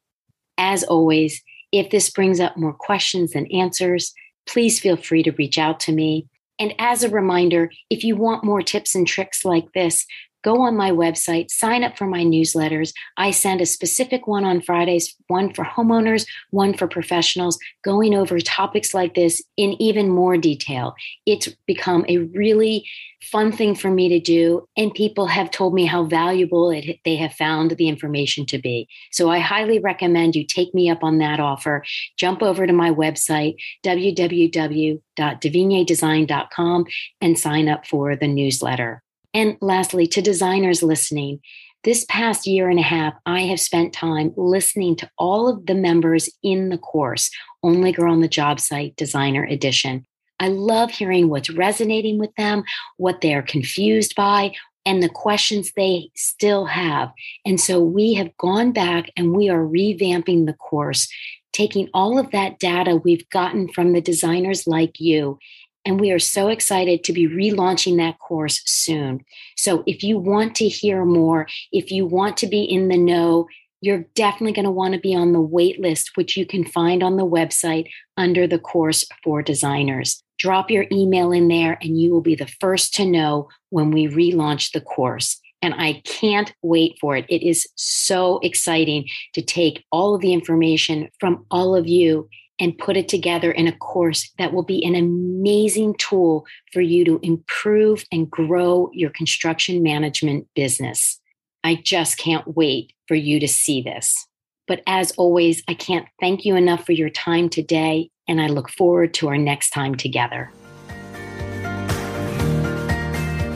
As 0.59 0.85
always, 0.85 1.43
if 1.73 1.91
this 1.91 2.11
brings 2.11 2.41
up 2.41 2.57
more 2.57 2.73
questions 2.73 3.33
than 3.33 3.51
answers, 3.53 4.13
please 4.47 4.81
feel 4.81 4.97
free 4.97 5.23
to 5.23 5.33
reach 5.33 5.59
out 5.59 5.81
to 5.81 5.93
me. 5.93 6.29
And 6.61 6.75
as 6.79 7.03
a 7.03 7.09
reminder, 7.09 7.73
if 7.89 8.05
you 8.05 8.15
want 8.15 8.45
more 8.45 8.63
tips 8.63 8.95
and 8.95 9.07
tricks 9.07 9.45
like 9.45 9.73
this, 9.73 10.07
go 10.43 10.63
on 10.63 10.77
my 10.77 10.91
website, 10.91 11.51
sign 11.51 11.85
up 11.85 11.97
for 11.97 12.07
my 12.07 12.23
newsletters. 12.23 12.93
I 13.17 13.31
send 13.31 13.61
a 13.61 13.67
specific 13.67 14.27
one 14.27 14.45
on 14.45 14.61
Fridays, 14.61 15.15
one 15.29 15.53
for 15.53 15.65
homeowners, 15.65 16.27
one 16.51 16.75
for 16.75 16.89
professionals, 16.89 17.59
going 17.85 18.15
over 18.15 18.41
topics 18.41 18.95
like 18.95 19.15
this 19.15 19.43
in 19.57 19.81
even 19.81 20.09
more 20.09 20.37
detail. 20.37 20.95
It's 21.27 21.49
become 21.67 22.05
a 22.09 22.19
really 22.19 22.87
fun 23.23 23.53
thing 23.53 23.75
for 23.75 23.91
me 23.91 24.09
to 24.09 24.19
do, 24.19 24.67
and 24.77 24.95
people 24.95 25.27
have 25.27 25.51
told 25.51 25.75
me 25.75 25.85
how 25.85 26.05
valuable 26.05 26.71
it, 26.71 26.99
they 27.05 27.17
have 27.17 27.35
found 27.35 27.73
the 27.73 27.89
information 27.89 28.47
to 28.47 28.57
be. 28.59 28.89
So 29.11 29.29
I 29.31 29.41
highly 29.41 29.79
recommend 29.79 30.37
you 30.37 30.47
take 30.47 30.73
me 30.75 30.89
up 30.89 31.05
on 31.05 31.19
that 31.19 31.39
offer. 31.39 31.85
Jump 32.17 32.43
over 32.43 32.67
to 32.67 32.73
my 32.73 32.91
website, 32.91 33.57
www.deviniedesign.com, 33.85 36.85
and 37.21 37.39
sign 37.39 37.69
up 37.69 37.87
for 37.87 38.17
the 38.17 38.29
newsletter. 38.29 39.03
And 39.33 39.57
lastly, 39.61 40.07
to 40.09 40.23
designers 40.23 40.83
listening, 40.83 41.41
this 41.83 42.05
past 42.09 42.47
year 42.47 42.69
and 42.69 42.79
a 42.79 42.83
half, 42.83 43.15
I 43.25 43.41
have 43.43 43.61
spent 43.61 43.95
time 43.95 44.35
listening 44.37 44.97
to 44.97 45.11
all 45.17 45.49
of 45.49 45.65
the 45.65 45.75
members 45.75 46.29
in 46.43 46.69
the 46.69 46.79
course, 46.79 47.31
Only 47.63 47.93
Girl 47.93 48.13
on 48.13 48.21
the 48.21 48.29
Job 48.29 48.61
Site 48.61 48.97
Designer 48.97 49.45
Edition. 49.45 50.05
I 50.41 50.49
love 50.49 50.91
hearing 50.91 51.29
what's 51.29 51.51
resonating 51.51 52.19
with 52.19 52.35
them, 52.37 52.65
what 52.97 53.21
they're 53.21 53.43
confused 53.43 54.15
by, 54.15 54.53
and 54.85 55.03
the 55.03 55.09
questions 55.09 55.73
they 55.77 56.11
still 56.15 56.67
have. 56.67 57.13
And 57.45 57.61
so 57.61 57.81
we 57.81 58.15
have 58.15 58.37
gone 58.39 58.73
back 58.73 59.11
and 59.17 59.35
we 59.35 59.49
are 59.49 59.65
revamping 59.65 60.47
the 60.47 60.55
course, 60.55 61.09
taking 61.53 61.89
all 61.93 62.19
of 62.19 62.31
that 62.31 62.59
data 62.59 62.97
we've 62.97 63.29
gotten 63.31 63.69
from 63.69 63.93
the 63.93 64.01
designers 64.01 64.67
like 64.67 65.01
you 65.01 65.39
and 65.85 66.01
we 66.01 66.11
are 66.11 66.19
so 66.19 66.49
excited 66.49 67.05
to 67.05 67.13
be 67.13 67.29
relaunching 67.29 67.97
that 67.97 68.19
course 68.19 68.63
soon. 68.67 69.25
So 69.57 69.83
if 69.87 70.03
you 70.03 70.19
want 70.19 70.55
to 70.57 70.69
hear 70.69 71.05
more, 71.05 71.47
if 71.73 71.91
you 71.91 72.07
want 72.07 72.37
to 72.39 72.47
be 72.47 72.63
in 72.63 72.89
the 72.89 72.99
know, 72.99 73.47
you're 73.81 74.05
definitely 74.15 74.53
going 74.53 74.67
to 74.67 74.71
want 74.71 74.95
to 74.95 75.01
be 75.01 75.15
on 75.15 75.33
the 75.33 75.41
wait 75.41 75.81
list, 75.81 76.11
which 76.15 76.37
you 76.37 76.45
can 76.45 76.65
find 76.65 77.03
on 77.03 77.17
the 77.17 77.27
website 77.27 77.89
under 78.17 78.47
the 78.47 78.59
course 78.59 79.07
for 79.25 79.43
designers. 79.43 80.23
Drop 80.39 80.71
your 80.71 80.87
email 80.93 81.33
in 81.33 81.49
there, 81.49 81.79
and 81.81 82.01
you 82.01 82.11
will 82.11 82.21
be 82.21 82.35
the 82.35 82.51
first 82.61 82.95
to 82.95 83.07
know 83.07 83.49
when 83.71 83.91
we 83.91 84.07
relaunch 84.07 84.73
the 84.73 84.81
course. 84.81 85.41
And 85.63 85.75
I 85.75 86.03
can't 86.05 86.53
wait 86.63 86.97
for 87.01 87.17
it. 87.17 87.27
It 87.29 87.47
is 87.47 87.67
so 87.77 88.39
exciting 88.43 89.09
to 89.35 89.43
take 89.43 89.85
all 89.93 90.15
of 90.15 90.23
the 90.23 90.33
information 90.33 91.09
from 91.19 91.47
all 91.51 91.75
of 91.75 91.87
you 91.87 92.29
and 92.61 92.77
put 92.77 92.97
it 92.97 93.09
together 93.09 93.51
in 93.51 93.67
a 93.67 93.77
course 93.77 94.31
that 94.39 94.53
will 94.53 94.63
be 94.63 94.85
an 94.85 94.95
amazing 94.95 95.95
tool 95.95 96.47
for 96.73 96.83
you 96.83 97.05
to 97.07 97.19
improve 97.23 98.05
and 98.13 98.31
grow 98.31 98.91
your 98.93 99.11
construction 99.11 99.83
management 99.83 100.47
business. 100.55 101.19
I 101.65 101.81
just 101.83 102.19
can't 102.19 102.57
wait 102.57 102.93
for 103.09 103.15
you 103.15 103.41
to 103.41 103.49
see 103.49 103.83
this. 103.83 104.27
But 104.69 104.83
as 104.87 105.11
always, 105.13 105.63
I 105.67 105.75
can't 105.75 106.07
thank 106.21 106.45
you 106.45 106.55
enough 106.55 106.87
for 106.87 106.93
your 106.93 107.11
time 107.11 107.49
today, 107.49 108.11
and 108.29 108.41
I 108.41 108.47
look 108.47 108.71
forward 108.71 109.15
to 109.15 109.29
our 109.29 109.39
next 109.39 109.71
time 109.71 109.97
together. 109.97 110.53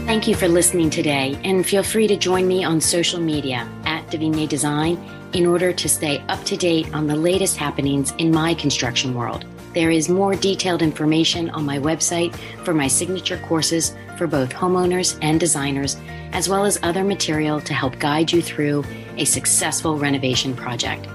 Thank 0.07 0.27
you 0.27 0.35
for 0.35 0.49
listening 0.49 0.91
today, 0.91 1.39
and 1.45 1.65
feel 1.65 1.83
free 1.83 2.09
to 2.09 2.17
join 2.17 2.49
me 2.49 2.65
on 2.65 2.81
social 2.81 3.21
media 3.21 3.69
at 4.15 4.21
Devinie 4.21 4.49
Design 4.49 4.97
in 5.33 5.47
order 5.47 5.73
to 5.73 5.89
stay 5.89 6.23
up 6.29 6.43
to 6.45 6.57
date 6.57 6.93
on 6.95 7.07
the 7.07 7.17
latest 7.17 7.57
happenings 7.57 8.13
in 8.19 8.31
my 8.31 8.55
construction 8.55 9.15
world. 9.15 9.45
There 9.75 9.91
is 9.91 10.09
more 10.09 10.37
detailed 10.37 10.83
information 10.83 11.51
on 11.51 11.65
my 11.65 11.79
website 11.79 12.35
for 12.65 12.73
my 12.73 12.87
signature 12.87 13.39
courses 13.39 13.95
for 14.17 14.29
both 14.29 14.53
homeowners 14.53 15.19
and 15.21 15.41
designers, 15.41 15.97
as 16.33 16.49
well 16.49 16.65
as 16.65 16.79
other 16.83 17.03
material 17.03 17.61
to 17.63 17.75
help 17.75 17.99
guide 17.99 18.31
you 18.31 18.41
through 18.41 18.85
a 19.17 19.25
successful 19.25 19.99
renovation 19.99 20.55
project. 20.55 21.09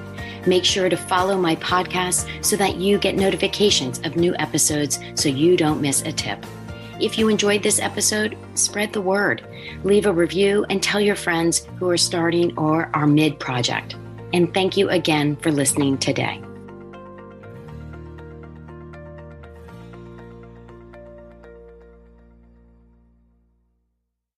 Make 0.45 0.65
sure 0.65 0.89
to 0.89 0.97
follow 0.97 1.37
my 1.37 1.55
podcast 1.57 2.27
so 2.43 2.57
that 2.57 2.75
you 2.75 2.97
get 2.97 3.15
notifications 3.15 3.99
of 3.99 4.17
new 4.17 4.35
episodes 4.39 4.99
so 5.15 5.29
you 5.29 5.55
don't 5.55 5.81
miss 5.81 6.01
a 6.01 6.11
tip. 6.11 6.45
If 6.99 7.17
you 7.17 7.29
enjoyed 7.29 7.63
this 7.63 7.79
episode, 7.79 8.37
spread 8.55 8.91
the 8.91 9.01
word. 9.01 9.41
Leave 9.83 10.05
a 10.05 10.11
review 10.11 10.65
and 10.69 10.83
tell 10.83 10.99
your 10.99 11.15
friends 11.15 11.65
who 11.77 11.89
are 11.89 11.97
starting 11.97 12.57
or 12.57 12.89
are 12.93 13.07
mid 13.07 13.39
project. 13.39 13.95
And 14.33 14.53
thank 14.53 14.75
you 14.75 14.89
again 14.89 15.37
for 15.37 15.51
listening 15.51 15.97
today. 15.97 16.43